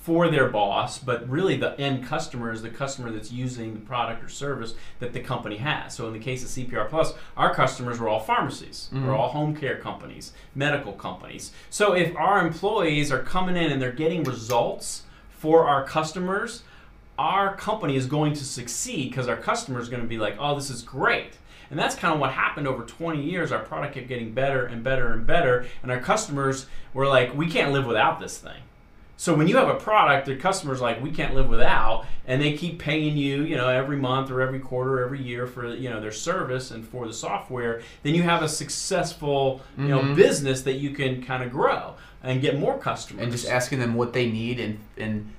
[0.03, 4.23] for their boss, but really the end customer is the customer that's using the product
[4.25, 5.95] or service that the company has.
[5.95, 9.07] So in the case of CPR Plus, our customers were all pharmacies, Mhm.
[9.07, 11.53] we're all home care companies, medical companies.
[11.71, 16.65] So if our employees are coming in and they're getting results for our customers,
[17.17, 20.57] our company is going to succeed because our customer is going to be like, oh,
[20.57, 21.39] this is great.
[21.71, 23.53] And that's kind of what happened over 20 years.
[23.53, 25.65] Our product kept getting better and better and better.
[25.83, 28.63] And our customers were like, we can't live without this thing.
[29.23, 32.55] So when you have a product that customers like we can't live without, and they
[32.55, 35.89] keep paying you, you know, every month or every quarter, or every year for you
[35.89, 40.17] know their service and for the software, then you have a successful you know Mhm.
[40.17, 41.95] business that you can kind of grow
[42.25, 43.23] and get more customers.
[43.23, 45.31] And just asking them what they need and, and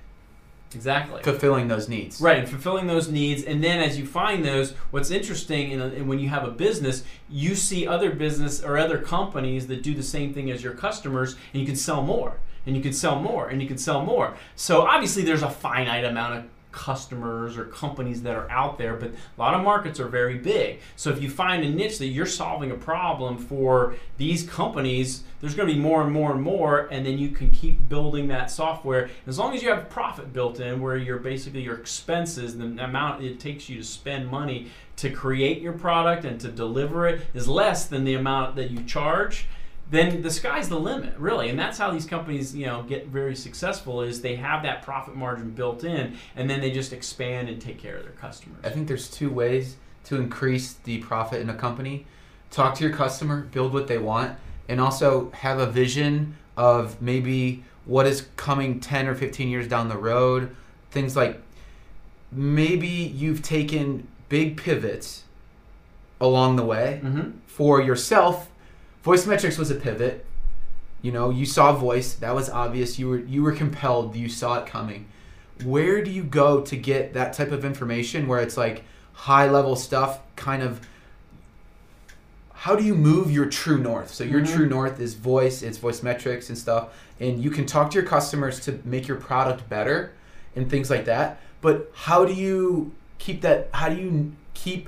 [0.73, 2.21] exactly fulfilling those needs.
[2.21, 6.07] Right, and fulfilling those needs, and then as you find those, what's interesting, in in
[6.07, 10.03] when you have a business, you see other business or other companies that do the
[10.03, 13.49] same thing as your customers, and you can sell more, and you can sell more,
[13.49, 14.35] and you can sell more.
[14.55, 16.43] So obviously, there's a finite amount of
[16.73, 20.79] customers or companies that are out there, but a lot of markets are very big.
[20.97, 25.55] So if you find a niche that you're solving a problem for these companies, there's
[25.55, 28.51] going to be more and more and more, and then you can keep building that
[28.51, 29.09] software.
[29.27, 33.23] As long as you have profit built in, where you're basically your expenses, the amount
[33.23, 37.47] it takes you to spend money to create your product and to deliver it is
[37.47, 39.47] less than the amount that you charge
[39.89, 43.35] then the sky's the limit really and that's how these companies you know get very
[43.35, 47.61] successful is they have that profit margin built in and then they just expand and
[47.61, 49.75] take care of their customers I think there's two ways
[50.05, 52.05] to increase the profit in a company.
[52.51, 57.63] Talk to your customer, build what they want, and also have a vision of maybe
[57.85, 60.55] what is coming 10 or 15 years down the road.
[60.91, 61.41] Things like
[62.31, 65.23] maybe you've taken big pivots
[66.21, 67.31] along the way mm-hmm.
[67.45, 68.49] for yourself.
[69.03, 70.25] Voice metrics was a pivot.
[71.01, 72.97] You know, you saw voice, that was obvious.
[72.97, 75.07] You were you were compelled, you saw it coming.
[75.63, 78.83] Where do you go to get that type of information where it's like
[79.13, 80.79] high level stuff kind of
[82.53, 84.13] how do you move your true north?
[84.13, 84.55] So your Mhm.
[84.55, 86.87] true north is voice, it's voice metrics and stuff,
[87.19, 90.13] and you can talk to your customers to make your product better
[90.55, 91.39] and things like that.
[91.59, 93.67] But how do you keep that?
[93.73, 94.87] How do you keep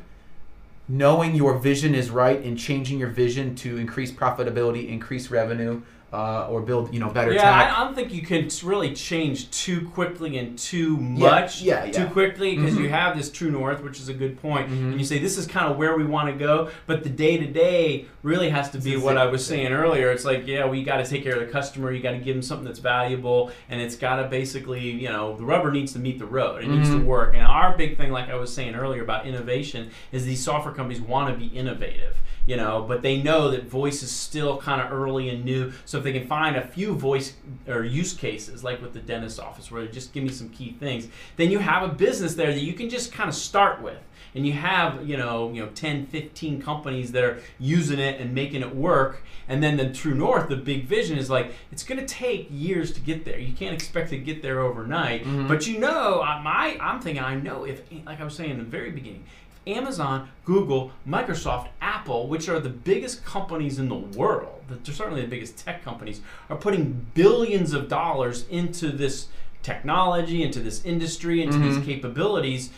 [0.87, 5.81] knowing your vision is right and changing your vision to increase profitability, increase revenue,
[6.15, 7.51] uh, or build you know better Yeah?
[7.51, 11.91] I, I don't think you can really change too quickly and too much yeah, yeah.
[11.91, 12.83] too quickly because Mhm.
[12.83, 14.91] you have this true north, which is a good point, Mhm.
[14.91, 17.37] and you say this is kind of where we want to go, but the day
[17.37, 20.09] to day really has to be It's what I was saying earlier.
[20.11, 22.35] It's like yeah, we got to take care of the customer, you got to give
[22.35, 25.99] them something that's valuable, and it's got to basically you know the rubber needs to
[25.99, 27.05] meet the road, it needs to Mhm.
[27.05, 27.33] work.
[27.35, 31.01] And our big thing, like I was saying earlier about innovation, is these software companies
[31.01, 32.15] want to be innovative
[32.45, 35.71] you know but they know that voice is still kind of early and new.
[35.85, 37.33] So if they can find a few voice
[37.67, 40.75] or use cases like with the dentist office where they just give me some key
[40.79, 43.97] things then you have a business there that you can just kind of start with.
[44.35, 48.33] And you have you know you know 10 15 companies that are using it and
[48.33, 49.23] making it work.
[49.47, 52.91] And then the true north the big vision is like it's going to take years
[52.93, 53.39] to get there.
[53.39, 55.23] You can't expect to get there overnight.
[55.25, 55.47] Mhm.
[55.47, 58.57] but you know I- my i'm thinking i know if like i was saying in
[58.57, 59.23] the very beginning
[59.67, 65.27] Amazon, Google, Microsoft, Apple, which are the biggest companies in the world, they're certainly the
[65.27, 69.27] biggest tech companies, are putting billions of dollars into this
[69.63, 71.85] technology, into this industry, into these Mhm.
[71.85, 72.69] capabilities.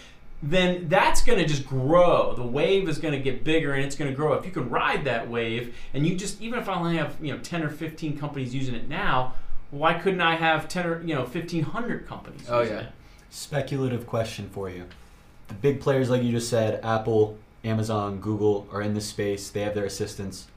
[0.41, 2.33] Then that's going to just grow.
[2.35, 4.33] The wave is going to get bigger, and it's going to grow.
[4.33, 7.33] If you can ride that wave, and you just even if I only have you
[7.33, 9.33] know ten or fifteen companies using it now,
[9.71, 12.45] why couldn't I have ten or you know fifteen hundred companies?
[12.47, 12.81] Oh, using yeah.
[12.83, 12.89] it?
[13.31, 14.85] Speculative question for you.
[15.47, 19.49] The big players, like you just said, Apple, Amazon, Google, are in this space.
[19.49, 20.47] They have their assistants.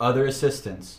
[0.00, 0.98] Other assistants,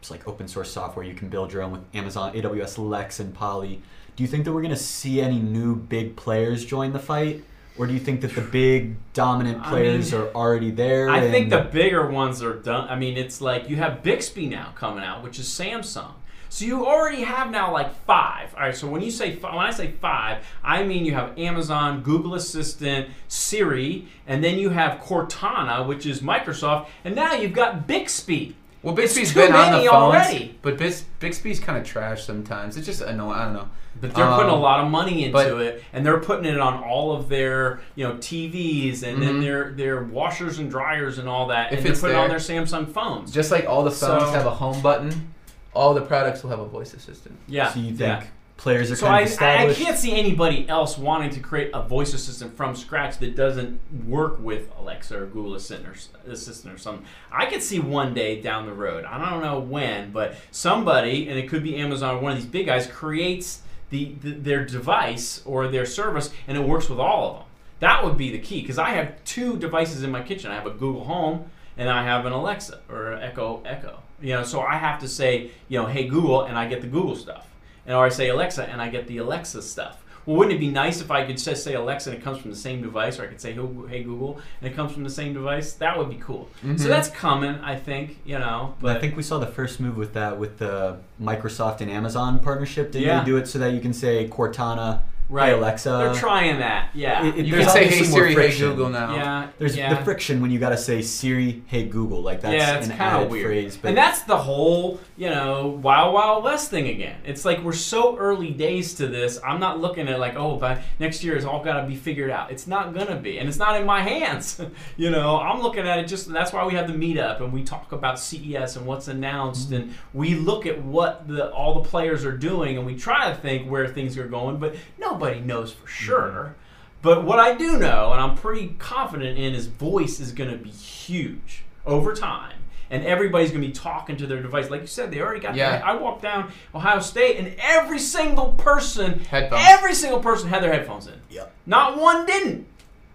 [0.00, 1.04] it's like open source software.
[1.04, 3.82] You can build your own with Amazon, AWS, Lex, and Polly.
[4.16, 7.44] Do you think that we're going to see any new big players join the fight?
[7.78, 11.08] Or do you think that the big dominant I players mean, are already there?
[11.08, 12.88] I think the bigger ones are done.
[12.88, 16.14] I mean, it's like you have Bixby now coming out, which is Samsung.
[16.50, 18.54] So you already have now like five.
[18.54, 18.74] All right.
[18.74, 23.08] So when you say when I say five, I mean you have Amazon, Google Assistant,
[23.28, 28.56] Siri, and then you have Cortana, which is Microsoft, and now you've got Bixby.
[28.82, 30.58] Well, Bixby's been on the many phones, already.
[30.62, 32.76] but Bix, Bixby's kind of trash sometimes.
[32.76, 33.32] It's just annoying.
[33.36, 33.68] I don't know.
[34.00, 36.60] But they're putting a Um, lot of money into but- it, and they're putting it
[36.60, 39.42] on all of their, you know, TVs and then Mhm.
[39.42, 42.38] their their washers and dryers and all that, If and they're putting it on their
[42.38, 43.32] Samsung phones.
[43.32, 45.34] Just like all the phones So- have a home button,
[45.78, 47.38] all the products will have a voice assistant.
[47.46, 47.72] yeah.
[47.72, 48.26] So you think yeah.
[48.56, 51.82] players are So kind I, of I can't see anybody else wanting to create a
[51.82, 56.78] voice assistant from scratch that doesn't work with Alexa or Google Assistant or, Assistant or
[56.78, 57.06] something.
[57.30, 59.04] I could see one day down the road.
[59.04, 62.46] I don't know when, but somebody, and it could be Amazon or one of these
[62.46, 67.30] big guys, creates the, the their device or their service, and it works with all
[67.30, 67.44] of them.
[67.80, 70.50] That would be the key because I have two devices in my kitchen.
[70.50, 74.00] I have a Google Home and I have an Alexa or Echo Echo.
[74.20, 76.88] You know, so I have to say, you know, hey Google, and I get the
[76.88, 77.46] Google stuff
[77.86, 80.02] and or I say Alexa and I get the Alexa stuff.
[80.26, 82.50] Well, wouldn't it be nice if I could just say Alexa and it comes from
[82.50, 83.52] the same device, or I could say
[83.88, 85.72] Hey Google and it comes from the same device?
[85.74, 86.50] That would be cool.
[86.66, 86.78] Mhm.
[86.78, 88.18] So that's coming, I think.
[88.26, 90.96] You know, But but I think we saw the first move with that with the
[91.22, 92.90] Microsoft and Amazon partnership.
[92.92, 93.20] Did Yeah.
[93.20, 95.90] they do it so that you can say Cortana, right, hey Alexa?
[95.90, 96.90] they're trying that.
[96.94, 98.58] Yeah, It- it- You can say, "Hey Siri, hey.
[98.58, 99.14] Google" now.
[99.14, 99.94] yeah, There's yeah.
[99.94, 102.22] the friction when you got to say Siri, hey Google.
[102.22, 103.46] Like that's yeah, it's an kind of added weird.
[103.46, 103.76] phrase.
[103.76, 107.16] But and that's the whole, you know, Wild Wild West thing again.
[107.24, 109.38] It's like we're so early days to this.
[109.44, 112.30] I'm not looking at like, oh, by next year it's all got to be figured
[112.30, 112.50] out.
[112.50, 114.60] It's not gonna be, and it's not in my hands.
[114.96, 116.32] you know, I'm looking at it just.
[116.32, 119.82] That's why we have the meetup and we talk about CES and what's announced, mm-hmm.
[119.82, 123.36] and we look at what the all the players are doing, and we try to
[123.36, 124.74] think where things are going, but
[125.18, 126.04] nobody knows for mm-hmm.
[126.04, 126.56] sure.
[127.00, 130.56] But what I do know, and I'm pretty confident in, is voice is going to
[130.56, 132.54] be huge over time.
[132.90, 134.70] And everybody's going to be talking to their device.
[134.70, 135.72] Like you said, they already got Yeah.
[135.72, 139.62] their- I walked down Ohio State, and every single person, Headphones.
[139.68, 141.20] every single person had their headphones in.
[141.30, 141.52] Yep.
[141.66, 142.66] Not one didn't.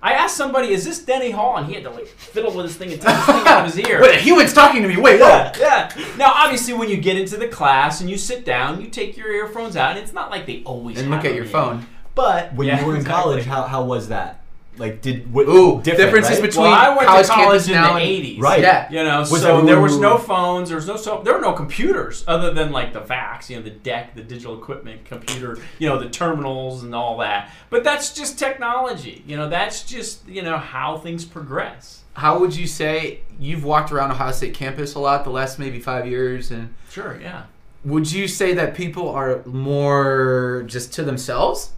[0.01, 1.56] I asked somebody, is this Denney Hall?
[1.58, 3.74] And he had to like fiddle with his thing and take his thing out of
[3.74, 4.01] his ear.
[4.01, 4.97] Wait, a human's talking to me.
[4.97, 5.58] Wait, Yeah, what?
[5.60, 5.89] yeah.
[6.18, 9.32] Now, obviously, when you get into the class and you sit down, you take your
[9.32, 11.49] earphones out, and it's not like they always And have look at them your in.
[11.51, 11.88] phone.
[12.16, 13.24] But when yeah, you were in exactly.
[13.24, 14.39] college, how, how was that?
[14.76, 16.41] Like did what, Ooh, different, differences right?
[16.49, 18.59] between Well, I went college to college in now the '80s, Right.
[18.61, 18.89] Yeah.
[18.89, 21.41] You know, Was so everyone- there was no phones, there was no so there were
[21.41, 25.59] no computers other than like the VAX, you know, the DEC, the digital equipment, computer,
[25.78, 27.51] you know, the terminals and all that.
[27.70, 29.24] But that's just technology.
[29.28, 32.01] You know, that's just you know how things progress.
[32.16, 35.80] How would you say you've walked around Ohio State campus a lot the last maybe
[35.80, 37.43] five years, and Sure, yeah.
[37.86, 41.74] would you say that people are more just to themselves?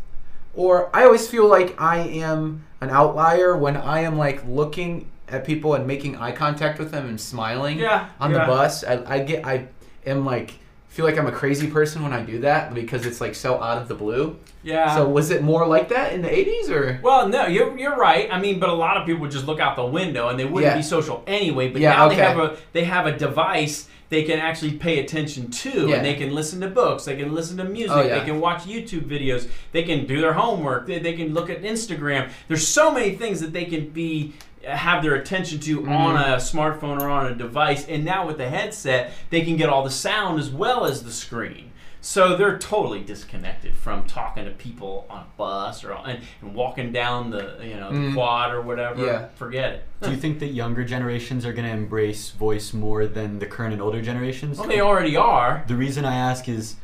[0.56, 5.44] Or I always feel like I am an outlier when I am like looking at
[5.46, 8.40] people and making eye contact with them and smiling Yeah, on yeah.
[8.40, 8.84] the bus.
[8.84, 9.68] I, I get I
[10.06, 10.54] am like
[10.88, 13.80] feel like I'm a crazy person when I do that because it's like so out
[13.82, 14.38] of the blue.
[14.64, 14.96] Yeah.
[14.96, 18.30] so was it more like that in the 80s or Well, no, you're, you're right.
[18.32, 20.46] I mean, but a lot of people would just look out the window and they
[20.46, 20.78] wouldn't Yeah.
[20.78, 21.68] be social anyway.
[21.70, 22.16] But Yeah, now okay.
[22.16, 25.96] they have a they have a device they can actually pay attention to, Yeah.
[25.98, 28.20] and they can listen to books, they can listen to music, Oh, yeah.
[28.20, 31.64] they can watch YouTube videos, they can do their homework, they, they can look at
[31.64, 32.30] Instagram.
[32.48, 34.34] There's so many things that they can be
[34.64, 35.92] have their attention to Mm-hmm.
[35.92, 37.86] on a smartphone or on a device.
[37.88, 41.12] And now with the headset, they can get all the sound as well as the
[41.12, 41.72] screen.
[42.06, 46.92] So they're totally disconnected from talking to people on a bus or and, and walking
[46.92, 48.14] down the you know the Mm.
[48.14, 49.04] quad or whatever.
[49.04, 49.26] Yeah.
[49.36, 49.84] Forget it.
[50.04, 53.74] Do you think that younger generations are going to embrace voice more than the current
[53.74, 54.60] and older generations?
[54.60, 55.64] Well, they already are.
[55.68, 56.76] The reason I ask is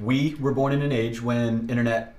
[0.00, 2.14] we were born in an age when internet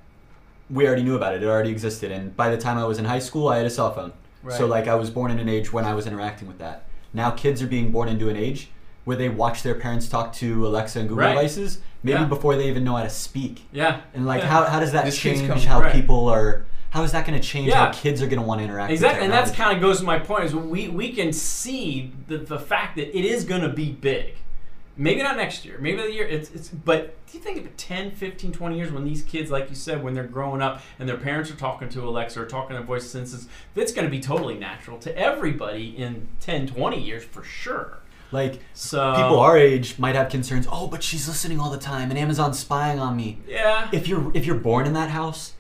[0.70, 1.44] we already knew about it.
[1.44, 3.70] It already existed and by the time I was in high school, I had a
[3.70, 4.12] cell phone.
[4.50, 6.84] So like I was born in an age when I was interacting with that.
[7.14, 8.70] Now kids are being born into an age
[9.08, 11.34] where they watch their parents talk to Alexa and Google Right.
[11.34, 12.26] devices maybe Yeah.
[12.26, 13.64] before they even know how to speak.
[13.72, 14.02] Yeah.
[14.14, 14.50] And like Yeah.
[14.50, 15.94] how, how does that This change how right.
[15.94, 17.86] people are how is that going to change Yeah.
[17.86, 19.76] how kids are going to want to interact Exactly, with and that's technology?
[19.76, 23.18] kind of goes to my point is we we can see the, the fact that
[23.18, 24.36] it is going to be big.
[24.98, 27.78] Maybe not next year, maybe the year it's, it's but do you think of it
[27.78, 31.08] 10, 15, 20 years when these kids like you said when they're growing up and
[31.08, 34.20] their parents are talking to Alexa or talking to voice assistants, that's going to be
[34.20, 38.00] totally natural to everybody in 10, 20 years for sure.
[38.32, 40.68] Like So people our age might have concerns.
[40.72, 43.40] Oh, but she's listening all the time, and Amazon's spying on me.
[43.48, 43.90] Yeah.
[43.92, 45.54] If you're if you're born in that house,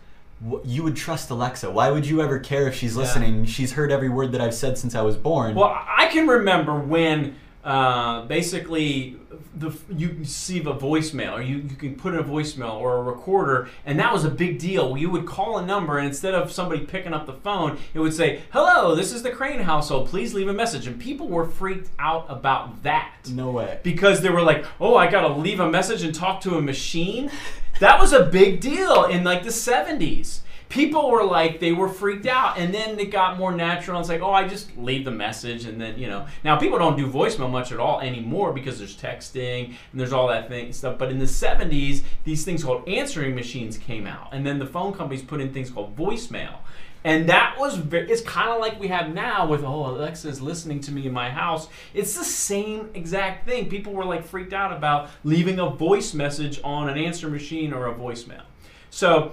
[0.63, 1.72] you would trust Alexa.
[1.72, 3.01] Why would you ever care if she's Yeah.
[3.01, 3.45] listening?
[3.45, 5.55] She's heard every word that I've said since I was born.
[5.55, 9.18] Well, I can remember when uh, basically
[9.60, 13.03] the you receive a voicemail, or you, you can put in a voicemail or a
[13.03, 14.97] recorder, and that was a big deal.
[14.97, 18.14] You would call a number, and instead of somebody picking up the phone, it would
[18.14, 20.10] say, "Hello, this is the Crane household.
[20.10, 23.80] Please leave a message." And people were freaked out about that no way.
[23.84, 26.62] because they were like, "Oh, I got to leave a message and talk to a
[26.62, 27.32] machine."
[27.80, 30.39] That was a big deal in like the 70s.
[30.70, 34.22] People were like they were freaked out and then it got more natural it's like,
[34.22, 36.28] "Oh, I just leave the message and then, you know.
[36.43, 40.28] Now people don't do voicemail much at all anymore because there's texting and there's all
[40.28, 40.97] that thing stuff.
[40.97, 44.93] But in the 70s, these things called answering machines came out and then the phone
[44.93, 46.57] companies put in things called voicemail.
[47.03, 50.82] And that was very, it's kind of like we have now with, oh, Alexa's listening
[50.82, 51.70] to me in my house.
[51.93, 53.70] It's the same exact thing.
[53.70, 57.88] People were like freaked out about leaving a voice message on an answer machine or
[57.88, 58.41] a voicemail.
[58.89, 59.32] So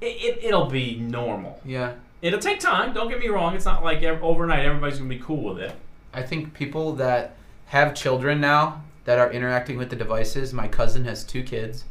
[0.00, 1.60] it, it, it'll be normal.
[1.64, 1.94] yeah.
[2.22, 2.92] It'll take time.
[2.92, 3.54] Don't get me wrong.
[3.54, 5.72] It's not like ev- overnight everybody's going to be cool with it.
[6.12, 7.34] I think people that
[7.66, 10.52] have children now that are interacting with the devices.
[10.52, 11.84] My cousin has two kids.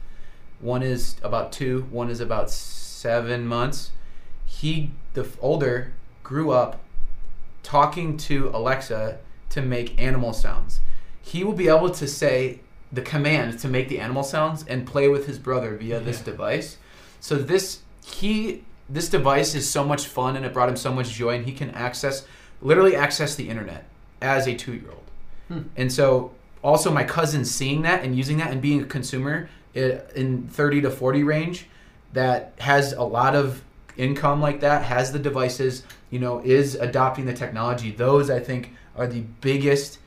[0.59, 1.87] One is about two.
[1.89, 3.89] One is about seven months.
[4.45, 6.79] He, the f- older, grew up
[7.63, 9.17] talking to Alexa
[9.49, 10.79] to make animal sounds.
[11.21, 12.59] He will be able to say
[12.91, 16.77] the command to make the animal sounds and play with his brother via this device.
[17.19, 17.79] So this
[18.11, 21.45] he this device is so much fun and it brought him so much joy and
[21.45, 22.25] he can access
[22.61, 23.85] literally access the internet
[24.21, 25.03] as a 2-year-old.
[25.47, 25.61] Hmm.
[25.77, 26.31] And so
[26.63, 30.89] also my cousin seeing that and using that and being a consumer in 30 to
[30.89, 31.67] 40 range
[32.13, 33.63] that has a lot of
[33.95, 37.91] income like that, has the devices, you know, is adopting the technology.
[37.91, 39.99] Those I think are the biggest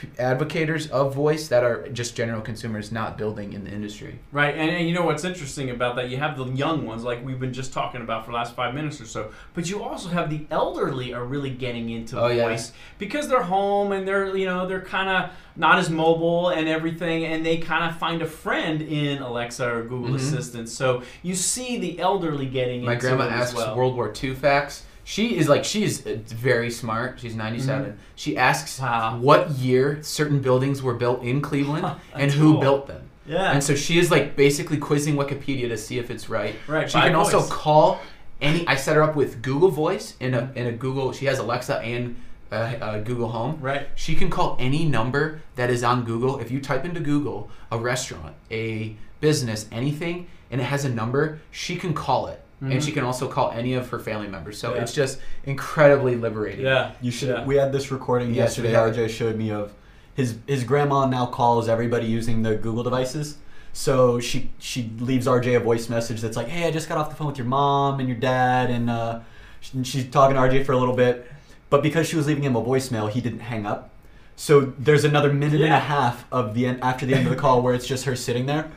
[0.00, 4.18] p- advocators of voice that are just general consumers not building in the industry.
[4.32, 6.08] Right, and, and you know what's interesting about that?
[6.08, 8.74] You have the young ones, like we've been just talking about for the last five
[8.74, 12.48] minutes or so, but you also have the elderly are really getting into Oh, yeah.
[12.48, 16.68] voice because they're home and they're you know they're kind of not as mobile and
[16.68, 20.16] everything, and they kind of find a friend in Alexa or Google Mhm.
[20.16, 20.68] Assistant.
[20.68, 23.74] So you see the elderly getting My into grandma asks well.
[23.76, 24.84] World War II facts.
[25.14, 27.18] She is like she's uh, very smart.
[27.20, 27.98] She's 97.
[28.14, 28.84] She asks Mm-hmm.
[28.84, 29.18] Wow.
[29.28, 32.60] what year certain buildings were built in Cleveland and who cool.
[32.60, 33.08] built them.
[33.26, 36.54] yeah, And so she is like basically quizzing Wikipedia to see if it's right.
[36.66, 38.00] Right, She can also call
[38.42, 38.66] any.
[38.66, 41.12] I set her up with Google Voice in a in a Google.
[41.14, 42.16] She has Alexa and
[42.52, 43.58] uh, uh, Google Home.
[43.62, 43.88] right.
[43.94, 46.38] She can call any number that is on Google.
[46.38, 51.40] If you type into Google a restaurant, a business, anything, and it has a number,
[51.50, 52.40] she can call it.
[52.60, 54.58] And she can also call any of her family members.
[54.58, 54.76] So Mm-hmm.
[54.78, 54.82] Yeah.
[54.82, 56.64] it's just incredibly liberating.
[56.64, 57.28] Yeah, You should.
[57.28, 57.44] Yeah.
[57.44, 58.70] We had this recording Yes, yesterday.
[58.72, 59.72] had RJ showed me of
[60.14, 63.36] his his grandma now calls everybody using the Google devices.
[63.72, 67.10] So she she leaves RJ a voice message that's like, "Hey, I just got off
[67.10, 69.20] the phone with your mom and your dad, and uh,
[69.60, 71.30] sh- she's talking to RJ for a little bit."
[71.70, 73.90] But because she was leaving him a voicemail, he didn't hang up.
[74.34, 77.38] So there's another minute and a half of the end after the end of the
[77.38, 78.68] call where it's just her sitting there.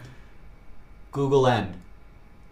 [1.12, 1.76] Google end.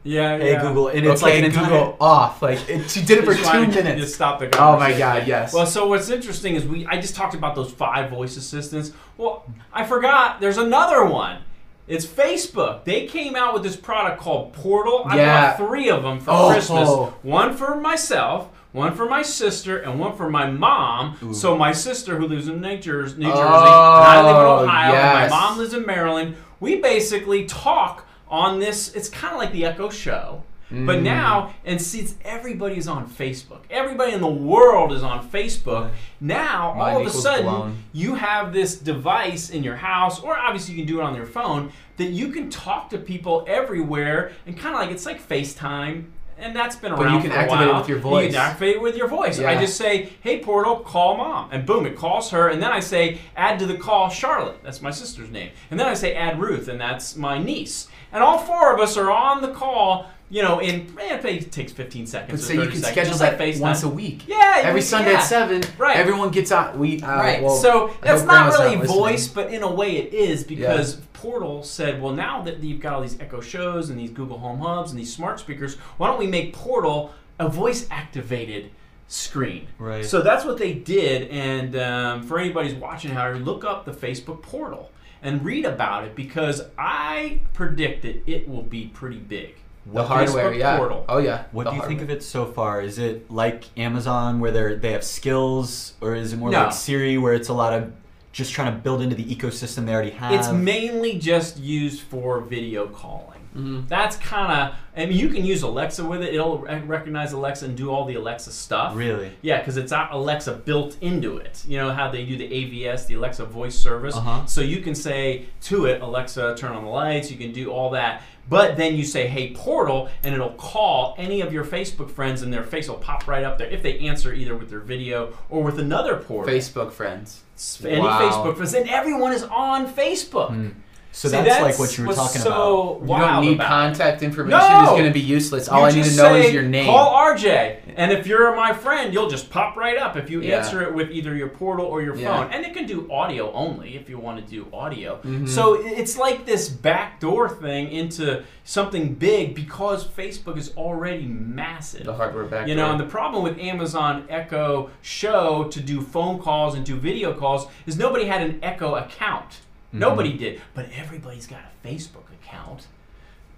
[0.04, 0.62] Yeah, Hey yeah.
[0.62, 2.42] Google, and it's okay, like an Google off.
[2.42, 4.00] Like it, she did it for two minutes.
[4.02, 4.98] Just stop the Oh my.
[4.98, 5.54] God, yes.
[5.54, 8.92] Well, so what's interesting is we I just talked about those five voice assistants.
[9.18, 11.42] Well, I forgot there's another one.
[11.88, 12.86] It's Facebook.
[12.86, 15.02] They came out with this product called Portal.
[15.06, 15.58] I Yeah.
[15.58, 16.50] bought three of them for Oh.
[16.52, 16.88] Christmas.
[17.24, 21.18] One for myself, one for my sister, and one for my mom.
[21.34, 24.60] So my sister, who lives in New Jersey, New Jersey, and I live in Oh,
[24.64, 25.04] Ohio, yes.
[25.24, 26.36] and my mom lives in Maryland.
[26.62, 28.94] We basically talk on this.
[28.96, 30.44] It's kind of like the Echo Show.
[30.72, 30.86] Mm.
[30.86, 35.90] But now, and since everybody's on Facebook, everybody in the world is on Facebook.
[36.22, 37.84] Now, all of a sudden, blown.
[37.92, 41.26] you have this device in your house, or obviously you can do it on your
[41.26, 46.06] phone, that you can talk to people everywhere, and kind of like it's like FaceTime.
[46.42, 47.04] And that's been around.
[47.04, 48.32] But you can for a activate it with your You voice.
[48.34, 49.40] can activate it with your voice.
[49.40, 52.48] I just say, "Hey, Portal, call mom," and boom, it calls her.
[52.48, 55.50] And then I say, "Add to the call Charlotte." That's my sister's name.
[55.70, 57.90] And then I say, "Add Ruth," and that's my niece.
[58.12, 60.08] And all four of us are on the call.
[60.32, 62.32] You know, in it takes 15 seconds.
[62.32, 63.60] But or so you can seconds, schedule like that FaceTime.
[63.62, 64.28] once a week.
[64.28, 65.18] Yeah, Every Sunday yeah.
[65.18, 65.64] at seven.
[65.80, 65.98] Right.
[65.98, 66.78] Everyone gets out.
[66.78, 67.42] We uh, Right.
[67.42, 68.96] well, so that's not really listening.
[68.96, 72.94] voice, but in a way it is because Portal said, well, now that you've got
[72.94, 76.20] all these Echo shows and these Google Home Hubs and these smart speakers, why don't
[76.20, 78.70] we make Portal a voice activated
[79.08, 79.68] screen?
[79.80, 80.06] Right.
[80.06, 81.30] So that's what they did.
[81.30, 84.92] And um, for anybody who's watching, however, look up the Facebook Portal
[85.22, 89.56] and read about it because I predict that it will be pretty big.
[89.92, 90.78] The hardware, Facebook yeah.
[90.78, 91.06] Portal.
[91.10, 91.46] Oh yeah.
[91.52, 92.82] What The do you think of it so far?
[92.82, 96.66] Is it like Amazon where they they have skills, or is it more No.
[96.66, 97.92] like Siri where it's a lot of
[98.32, 100.34] just trying to build into the ecosystem they already have?
[100.34, 103.39] It's mainly just used for video calling.
[103.58, 103.88] Mhm.
[103.88, 104.76] That's kind of.
[104.96, 106.34] I mean, you can use Alexa with it.
[106.34, 108.96] It'll recognize Alexa and do all the Alexa stuff.
[108.96, 109.32] really.
[109.42, 111.64] Yeah, because it's Alexa built into it.
[111.68, 114.16] You know how they do the AVS, the Alexa voice service.
[114.16, 114.46] Uh-huh.
[114.46, 117.32] So you can say to it, Alexa, turn on the lights.
[117.32, 118.22] You can do all that.
[118.50, 122.52] But then you say, hey, portal, and it'll call any of your Facebook friends, and
[122.52, 125.62] their face will pop right up there if they answer either with their video or
[125.64, 126.52] with another portal.
[126.54, 127.44] Facebook friends.
[127.86, 128.20] Any Wow.
[128.20, 128.74] Facebook friends.
[128.74, 130.50] And everyone is on Facebook.
[130.50, 130.68] Hmm.
[131.12, 133.02] So See, that's, like what you were talking so about.
[133.02, 134.60] You don't need about contact information.
[134.60, 134.82] No!
[134.84, 135.68] It's going to be useless.
[135.68, 136.86] All You I need to know is your name.
[136.86, 140.58] Call RJ, and if you're my friend, you'll just pop right up if you Yeah.
[140.58, 142.38] answer it with either your portal or your Yeah.
[142.44, 142.52] phone.
[142.54, 145.20] And it can do audio only if you want to do audio.
[145.26, 145.50] Mhm.
[145.50, 152.06] So it's like this backdoor thing into something big because Facebook is already massive.
[152.06, 152.68] the hardware back.
[152.68, 156.96] You know, and the problem with Amazon Echo Show to do phone calls and do
[156.96, 159.62] video calls is nobody had an Echo account.
[159.90, 160.00] Mm-hmm.
[160.00, 162.88] Nobody did, but everybody's got a Facebook account.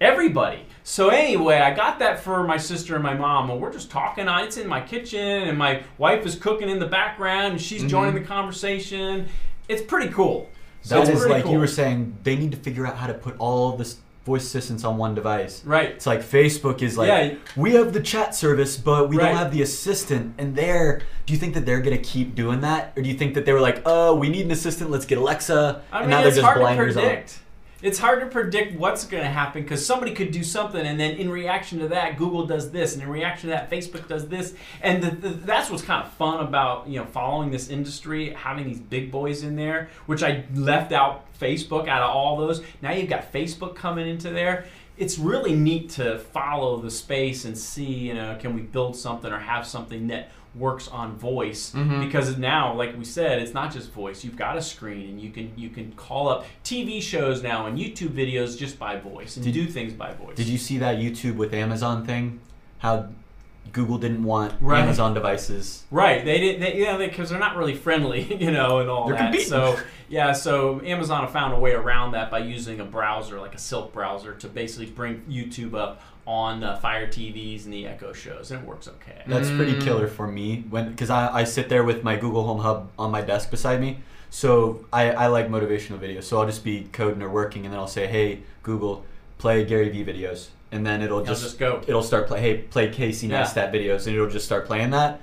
[0.00, 0.66] Everybody.
[0.82, 4.26] So anyway, I got that for my sister and my mom, and we're just talking.
[4.28, 7.88] It's in my kitchen, and my wife is cooking in the background, and she's Mm-hmm.
[7.88, 9.28] joining the conversation.
[9.68, 10.50] It's pretty cool.
[10.80, 11.52] So That is like cool.
[11.52, 12.16] you were saying.
[12.24, 15.62] They need to figure out how to put all this voice assistants on one device.
[15.64, 15.90] right.
[15.90, 17.34] It's like Facebook is like Yeah.
[17.56, 19.28] we have the chat service, but we Right.
[19.28, 20.34] don't have the assistant.
[20.38, 23.34] And they're do you think that they're gonna keep doing that, or do you think
[23.34, 26.10] that they were like, oh, we need an assistant, let's get Alexa, I and mean,
[26.10, 27.02] now they're just hard to blinders on.
[27.82, 31.16] It's hard to predict what's going to happen because somebody could do something, and then
[31.16, 34.54] in reaction to that, Google does this, and in reaction to that, Facebook does this,
[34.80, 38.66] and the, the, that's what's kind of fun about you know following this industry, having
[38.66, 39.90] these big boys in there.
[40.06, 42.62] Which I left out Facebook out of all those.
[42.80, 44.66] Now you've got Facebook coming into there.
[44.96, 49.32] It's really neat to follow the space and see, you know, can we build something
[49.32, 52.04] or have something that works on voice Mhm.
[52.04, 55.30] because now like we said it's not just voice you've got a screen and you
[55.30, 59.44] can you can call up tv shows now and youtube videos just by voice and
[59.46, 62.40] Did- do things by voice Did you see that YouTube with Amazon thing?
[62.80, 63.06] How
[63.72, 64.82] Google didn't want Right.
[64.82, 65.84] Amazon devices.
[65.90, 69.06] right they didn't they, yeah because they, are not really friendly you know and all
[69.06, 69.48] They're that competing.
[69.48, 69.78] so
[70.10, 73.92] yeah so amazon found a way around that by using a browser like a silk
[73.94, 78.62] browser to basically bring youtube up on the fire tvs and the echo shows and
[78.62, 79.82] it works okay That's pretty Mm.
[79.82, 83.10] killer for me when because I, I sit there with my Google Home Hub on
[83.10, 83.98] my desk beside me.
[84.30, 86.22] So I, I like motivational videos.
[86.24, 89.04] So I'll just be coding or working, and then I'll say, "Hey Google,
[89.38, 91.82] play Gary Vee videos," and then it'll It'll just, just go.
[91.86, 92.40] it'll start play.
[92.40, 93.42] Hey, play Casey Yeah.
[93.42, 95.20] Neistat videos, and it'll just start playing that.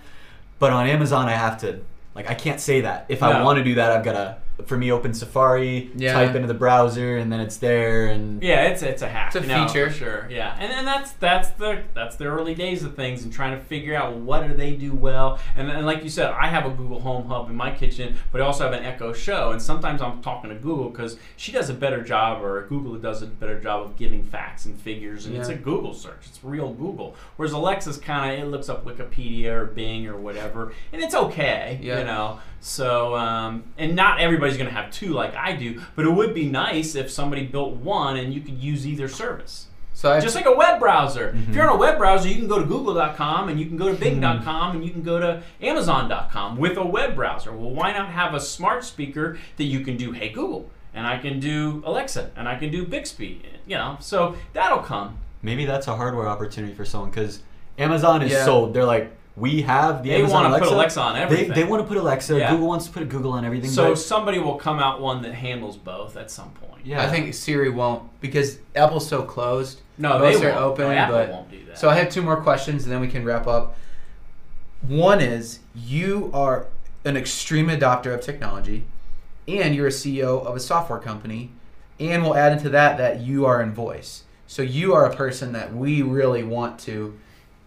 [0.60, 1.80] But on Amazon, I have to
[2.14, 3.06] like I can't say that.
[3.10, 6.14] If I want to do that, I've got to for me open Safari, Yeah.
[6.14, 8.08] type into the browser, and then it's there.
[8.08, 9.36] And Yeah, it's it's a hack.
[9.36, 9.90] It's a no, feature.
[9.90, 10.28] for sure.
[10.30, 13.64] Yeah, and and that's that's the that's the early days of things and trying to
[13.64, 15.40] figure out what do they do well.
[15.56, 18.42] And, and like you said, I have a Google Home Hub in my kitchen, but
[18.42, 19.52] I also have an Echo Show.
[19.52, 23.22] And sometimes I'm talking to Google because she does a better job, or Google does
[23.22, 25.26] a better job of giving facts and figures.
[25.26, 26.26] And it's a Google search.
[26.28, 27.16] It's real Google.
[27.38, 31.80] Whereas Alexa's kind of it looks up Wikipedia or Bing or whatever, and it's okay.
[31.82, 32.00] Yeah.
[32.00, 32.40] You know.
[32.62, 36.34] So, um, and not everybody's going to have two like I do, but it would
[36.34, 39.68] be nice if somebody built one and you could use either service.
[39.94, 41.34] So I Just like a web browser.
[41.34, 41.50] Mm-hmm.
[41.50, 43.90] If you're on a web browser, you can go to google.com and you can go
[43.90, 47.52] to bing.com and you can go to amazon.com with a web browser.
[47.52, 51.18] Well, why not have a smart speaker that you can do Hey Google and I
[51.18, 53.98] can do Alexa and I can do Bixby, you know.
[54.00, 55.20] So that'll come.
[55.42, 57.42] Maybe that's a hardware opportunity for someone because
[57.78, 58.46] Amazon is Yeah.
[58.46, 58.74] sold.
[58.74, 60.68] They're like, we have the They Amazon wanna Alexa.
[60.70, 61.50] put Alexa on everything.
[61.50, 62.38] They, they want to put Alexa.
[62.38, 62.52] Yeah.
[62.52, 63.70] Google wants to put Google on everything.
[63.70, 66.86] So but, somebody will come out one that handles both at some point.
[66.86, 69.82] yeah, I think Siri won't because Apple's so closed.
[69.98, 70.64] No, Most they are won't.
[70.66, 71.78] open, No, Apple but won't do that.
[71.78, 73.76] So I have two more questions and then we can wrap up.
[74.88, 76.68] One is you are
[77.06, 78.86] an extreme adopter of technology
[79.48, 81.52] and you're a CEO of a software company
[82.00, 84.24] and we'll add into that that you are in voice.
[84.48, 87.18] So you are a person that we really want to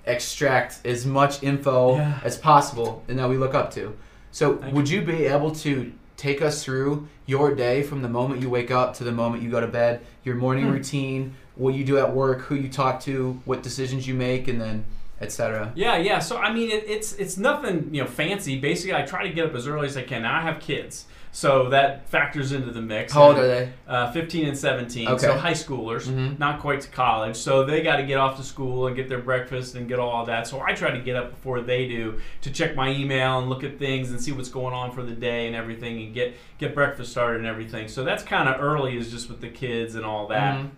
[0.07, 2.19] extract as much info Yeah.
[2.25, 3.95] as possible and that we look up to.
[4.31, 8.41] So Thank would you be able to take us through your day from the moment
[8.41, 10.73] you wake up to the moment you go to bed, your morning Hmm.
[10.73, 14.61] routine, what you do at work, who you talk to, what decisions you make, and
[14.61, 14.85] then
[15.21, 15.71] etc.
[15.77, 16.19] Yeah, yeah.
[16.19, 18.59] So I mean, it, it's it's nothing you know fancy.
[18.59, 20.23] Basically, I try to get up as early as I can.
[20.23, 21.05] Now I have kids,
[21.35, 23.15] so that factors into the mix.
[23.15, 23.73] How old are they?
[23.89, 25.09] Uh, 15 and 17.
[25.09, 25.19] Okay.
[25.19, 26.39] So high schoolers, Mhm.
[26.39, 27.37] not quite to college.
[27.37, 30.27] So they got to get off to school and get their breakfast and get all
[30.27, 30.47] that.
[30.47, 33.65] So I try to get up before they do to check my email and look
[33.65, 36.75] at things and see what's going on for the day and everything and get get
[36.75, 37.89] breakfast started and everything.
[37.89, 40.59] So that's kind of early, is just with the kids and all that.
[40.59, 40.69] Mhm.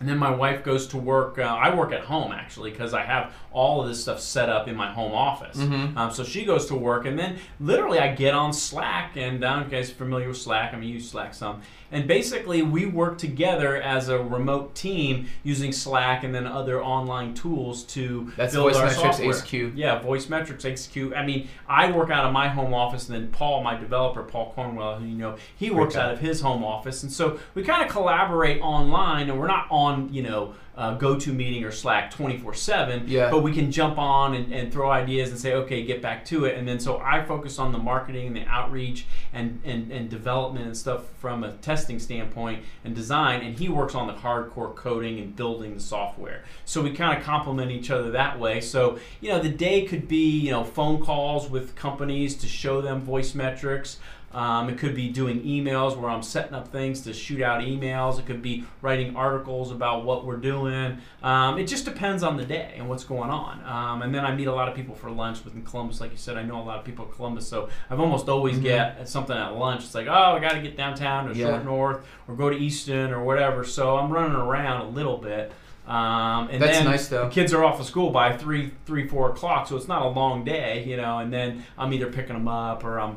[0.00, 1.38] And then my wife goes to work.
[1.38, 4.66] Uh, I work at home actually because I have all of this stuff set up
[4.68, 5.56] in my home office.
[5.56, 5.96] Mhm.
[5.96, 9.16] Um, so she goes to work, and then literally I get on Slack.
[9.16, 10.72] And uh, you guys are familiar with Slack?
[10.74, 11.60] I mean, you use Slack some.
[11.92, 17.34] And basically, we work together as a remote team using Slack and then other online
[17.34, 19.68] tools to That's build Voice our Metrics software.
[19.70, 19.76] HQ.
[19.76, 21.14] Yeah, Voice Metrics HQ.
[21.14, 24.52] I mean, I work out of my home office, and then Paul, my developer, Paul
[24.54, 26.04] Cornwell, who you know, he works guy.
[26.04, 29.66] out of his home office, and so we kind of collaborate online, and we're not
[29.70, 30.54] on, you know.
[30.74, 33.30] Uh, GoToMeeting or Slack 24 7, Yeah.
[33.30, 36.46] but we can jump on and, and throw ideas and say, okay, get back to
[36.46, 36.56] it.
[36.56, 39.04] And then so I focus on the marketing and the outreach
[39.34, 43.94] and, and, and development and stuff from a testing standpoint and design, and he works
[43.94, 46.42] on the hardcore coding and building the software.
[46.64, 48.62] So we kind of complement each other that way.
[48.62, 52.80] So, you know, the day could be, you know, phone calls with companies to show
[52.80, 53.98] them voice metrics.
[54.34, 58.18] Um, it could be doing emails where I'm setting up things to shoot out emails.
[58.18, 60.98] It could be writing articles about what we're doing.
[61.22, 63.62] Um, it just depends on the day and what's going on.
[63.64, 66.00] Um, and then I meet a lot of people for lunch within Columbus.
[66.00, 68.58] Like you said, I know a lot of people in Columbus, so I've almost always
[68.58, 68.62] Mhm.
[68.62, 69.84] get something at lunch.
[69.84, 71.48] It's like, oh, I got to get downtown or Yeah.
[71.48, 73.64] short north or go to Easton or whatever.
[73.64, 75.52] So I'm running around a little bit.
[75.86, 77.24] Um, and That's then nice, though.
[77.24, 80.08] The kids are off of school by three, three, four o'clock, so it's not a
[80.08, 81.18] long day, you know.
[81.18, 83.16] And then I'm either picking them up or I'm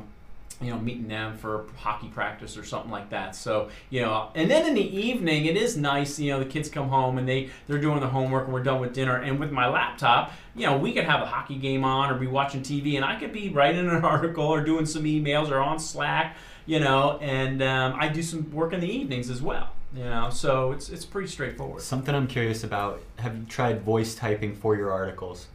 [0.66, 3.36] you know, meeting them for hockey practice or something like that.
[3.36, 6.70] So, you know, and then in the evening, it is nice, you know, the kids
[6.70, 9.16] come home and they, they're doing their homework and we're done with dinner.
[9.18, 12.28] And with my laptop, you know, we could have a hockey game on or be
[12.28, 15.80] watching TV and I could be writing an article or doing some emails or on
[15.80, 16.36] Slack,
[16.66, 20.30] you know, and um, I do some work in the evenings as well, you know,
[20.32, 21.82] so it's, it's pretty straightforward.
[21.84, 23.02] Something I'm curious about.
[23.18, 25.48] Have you tried voice typing for your articles?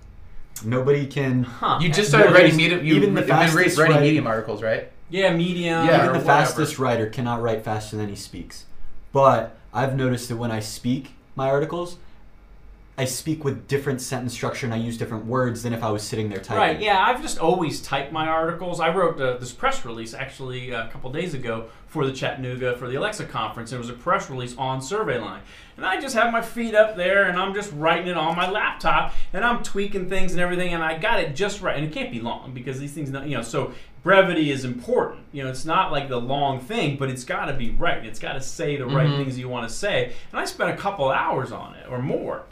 [0.63, 1.45] Nobody can.
[1.45, 1.79] Huh.
[1.81, 2.85] You just Well, started writing medium.
[2.85, 4.91] You, even the you've been fastest writing writing- medium articles, right?
[5.11, 5.87] Yeah, medium.
[5.87, 6.25] Yeah, Even the whatever.
[6.25, 8.67] fastest writer cannot write faster than he speaks.
[9.13, 11.97] But I've noticed that when I speak my articles,
[12.99, 16.03] I speak with different sentence structure and I use different words than if I was
[16.03, 16.59] sitting there typing.
[16.59, 16.81] Right.
[16.81, 18.79] Yeah, I've just always typed my articles.
[18.79, 22.77] I wrote uh, this press release actually uh, a couple days ago for the Chattanooga
[22.77, 23.73] for the Alexa conference.
[23.73, 25.41] And it was a press release on SurveyLine,
[25.79, 28.51] and I just have my feet up there and I'm just writing it on my
[28.51, 31.77] laptop and I'm tweaking things and everything, and I got it just right.
[31.77, 33.73] And it can't be long because these things, you know, so
[34.03, 35.21] brevity is important.
[35.33, 38.05] You know, it's not like the long thing, but it's got to be right.
[38.05, 39.17] It's got to say the right Mhm.
[39.17, 40.13] things you want to say.
[40.33, 42.43] And I spent a couple hours on it or more.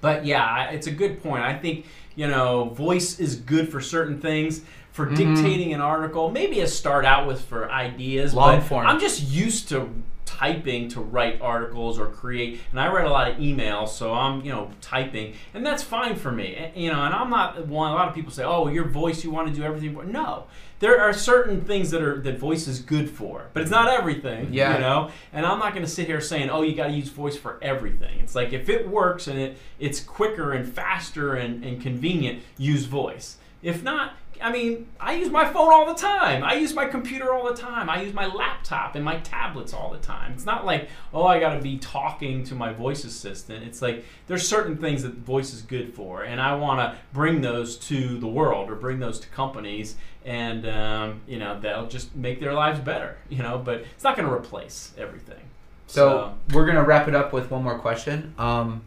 [0.00, 1.44] But yeah, it's a good point.
[1.44, 4.60] I think you know, voice is good for certain things.
[4.90, 5.16] For Mhm.
[5.16, 8.34] dictating an article, maybe a start out with for ideas.
[8.34, 8.86] Long but form.
[8.86, 9.88] I'm just used to
[10.26, 14.44] typing to write articles or create, and I write a lot of emails, so I'm
[14.44, 16.54] you know typing, and that's fine for me.
[16.56, 17.92] And, you know, and I'm not one.
[17.92, 20.44] A lot of people say, "Oh, your voice, you want to do everything." No,
[20.82, 24.52] there are certain things that are that voice is good for, but it's not everything.
[24.52, 24.74] Yeah.
[24.74, 27.08] You know, and I'm not going to sit here saying, "Oh, you got to use
[27.08, 31.64] voice for everything." It's like if it works and it it's quicker and faster and,
[31.64, 33.36] and convenient, use voice.
[33.62, 36.42] If not, I mean, I use my phone all the time.
[36.42, 37.88] I use my computer all the time.
[37.88, 40.32] I use my laptop and my tablets all the time.
[40.32, 43.64] It's not like, oh, I got to be talking to my voice assistant.
[43.64, 47.40] It's like there's certain things that voice is good for, and I want to bring
[47.40, 52.14] those to the world or bring those to companies, and um, you know that'll just
[52.14, 53.16] make their lives better.
[53.28, 55.40] You know, but it's not going to replace everything.
[55.86, 58.34] So, we're gonna wrap it up with one more question.
[58.38, 58.82] Um,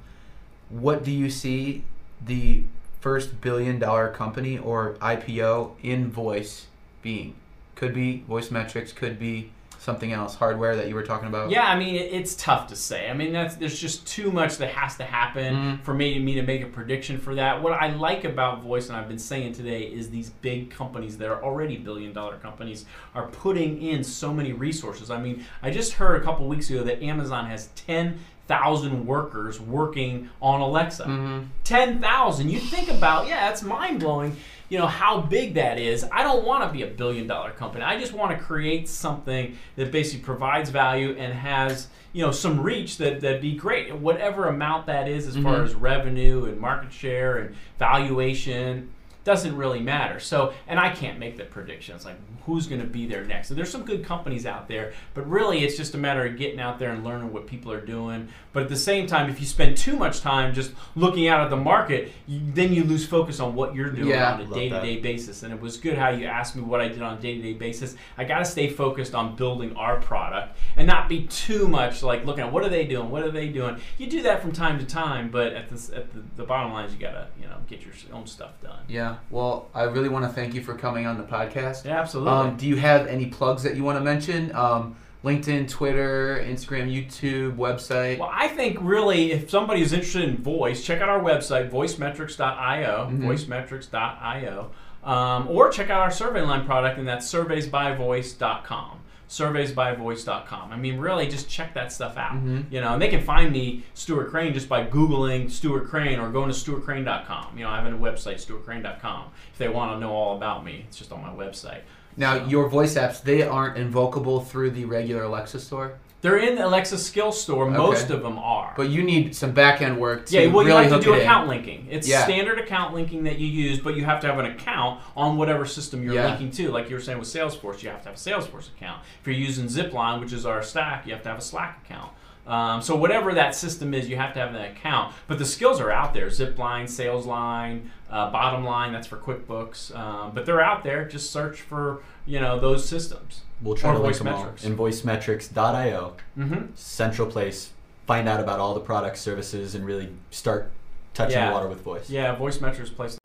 [0.70, 1.84] what do you see
[2.20, 2.64] the
[3.00, 6.66] first billion dollar company or IPO in voice
[7.04, 7.36] being?
[7.76, 9.52] Could be voice metrics, could be
[9.86, 11.50] something else, hardware that you were talking about.
[11.52, 13.10] Yeah, I mean it, it's tough to say.
[13.10, 15.82] I mean that's there's just too much that has to happen Mhm.
[15.84, 17.62] for me, me to make a prediction for that.
[17.62, 21.30] What I like about voice, and I've been saying today, is these big companies that
[21.30, 25.10] are already billion dollar companies are putting in so many resources.
[25.12, 29.60] I mean, I just heard a couple weeks ago that Amazon has ten thousand workers
[29.60, 31.04] working on Alexa.
[31.06, 31.48] Mhm.
[31.64, 32.52] 10,000.
[32.52, 34.36] You think about, yeah, that's mind blowing,
[34.70, 36.06] you know, how big that is.
[36.12, 37.84] I don't want to be a billion dollar company.
[37.84, 42.60] I just want to create something that basically provides value and has, you know, some
[42.60, 43.94] reach that, that'd be great.
[43.96, 45.64] Whatever amount that is as far Mhm.
[45.66, 48.90] as revenue and market share and valuation
[49.26, 50.20] doesn't really matter.
[50.22, 52.16] So, and I can't make the predictions like
[52.46, 53.48] who's going to be there next.
[53.48, 56.60] So there's some good companies out there, but really it's just a matter of getting
[56.60, 58.28] out there and learning what people are doing.
[58.54, 61.50] But at the same time, if you spend too much time just looking out at
[61.50, 64.34] the market, you, then you lose focus on what you're doing Yeah.
[64.36, 65.42] on a day-to-day basis.
[65.42, 67.96] And it was good how you asked me what I did on a day-to-day basis.
[68.20, 72.26] I got to stay focused on building our product and not be too much like
[72.26, 73.78] looking at what are they doing, what are they doing.
[73.98, 76.86] You do that from time to time, but at the at the, the bottom line
[76.86, 78.84] is you got to you know get your own stuff done.
[78.88, 79.15] Yeah.
[79.30, 81.86] Well, I really want to thank you for coming on the podcast.
[81.86, 82.32] Yeah, absolutely.
[82.34, 84.54] Um, do you have any plugs that you want to mention?
[84.56, 88.20] Um, LinkedIn, Twitter, Instagram, YouTube, website.
[88.20, 93.10] Well, I think really, if somebody is interested in voice, check out our website, voicemetrics.io,
[93.12, 93.24] Mhm.
[93.26, 94.70] voicemetrics.io,
[95.04, 99.00] um, or check out our survey line product, and that's surveysbyvoice.com.
[99.30, 100.72] Surveysbyvoice.com.
[100.72, 102.34] I mean, really, just check that stuff out.
[102.34, 102.72] Mhm.
[102.72, 106.30] You know, and they can find me, Stuart Crane, just by Googling Stuart Crane or
[106.30, 107.58] going to stuartcrane.com.
[107.58, 109.24] You know, I have a website, stuartcrane.com.
[109.52, 111.82] If they want to know all about me, it's just on my website.
[112.18, 115.94] Now, So- your voice apps, they aren't invocable through the regular Alexa store,
[116.26, 117.70] They're in the Alexa Skill Store.
[117.70, 118.74] Most of them are.
[118.76, 121.18] but you need some back end work to Yeah, well, you have to do it
[121.18, 121.22] in.
[121.22, 121.88] account linking.
[121.92, 122.24] It's Yeah.
[122.24, 125.66] standard account linking that you use, but you have to have an account on whatever
[125.66, 126.26] system you're Yeah.
[126.30, 126.72] linking to.
[126.72, 129.02] Like you were saying with Salesforce, you have to have a Salesforce account.
[129.22, 132.12] If you're using Zipline, which is our stack, you have to have a Slack account.
[132.48, 135.14] Um, so whatever that system is, you have to have an account.
[135.28, 138.92] But the skills are out there: Zipline, SalesLine, uh, Bottom Line.
[138.94, 139.96] That's for QuickBooks.
[139.96, 141.06] Um, but they're out there.
[141.06, 143.42] Just search for you know those systems.
[143.62, 144.40] We'll try Or to link Voice them all.
[144.44, 144.64] Metrics.
[144.66, 146.66] In voicemetrics.io, Mm-hmm.
[146.76, 147.72] central place.
[148.06, 150.72] Find out about all the products, services, and really start
[151.14, 151.48] touching Yeah.
[151.50, 152.10] the water with voice.
[152.10, 153.18] Yeah, Voice Metrics place.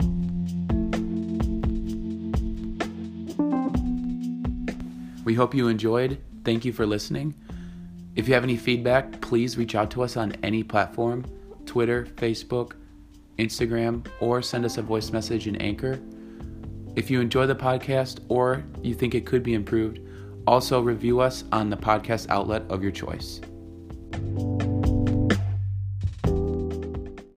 [5.25, 6.19] We hope you enjoyed.
[6.45, 7.35] Thank you for listening.
[8.17, 11.25] If you have any feedback, please reach out to us on any platform
[11.67, 12.73] Twitter, Facebook,
[13.39, 16.01] Instagram, or send us a voice message in Anchor.
[16.97, 20.01] If you enjoy the podcast or you think it could be improved,
[20.51, 23.41] also review us on the podcast outlet of your choice.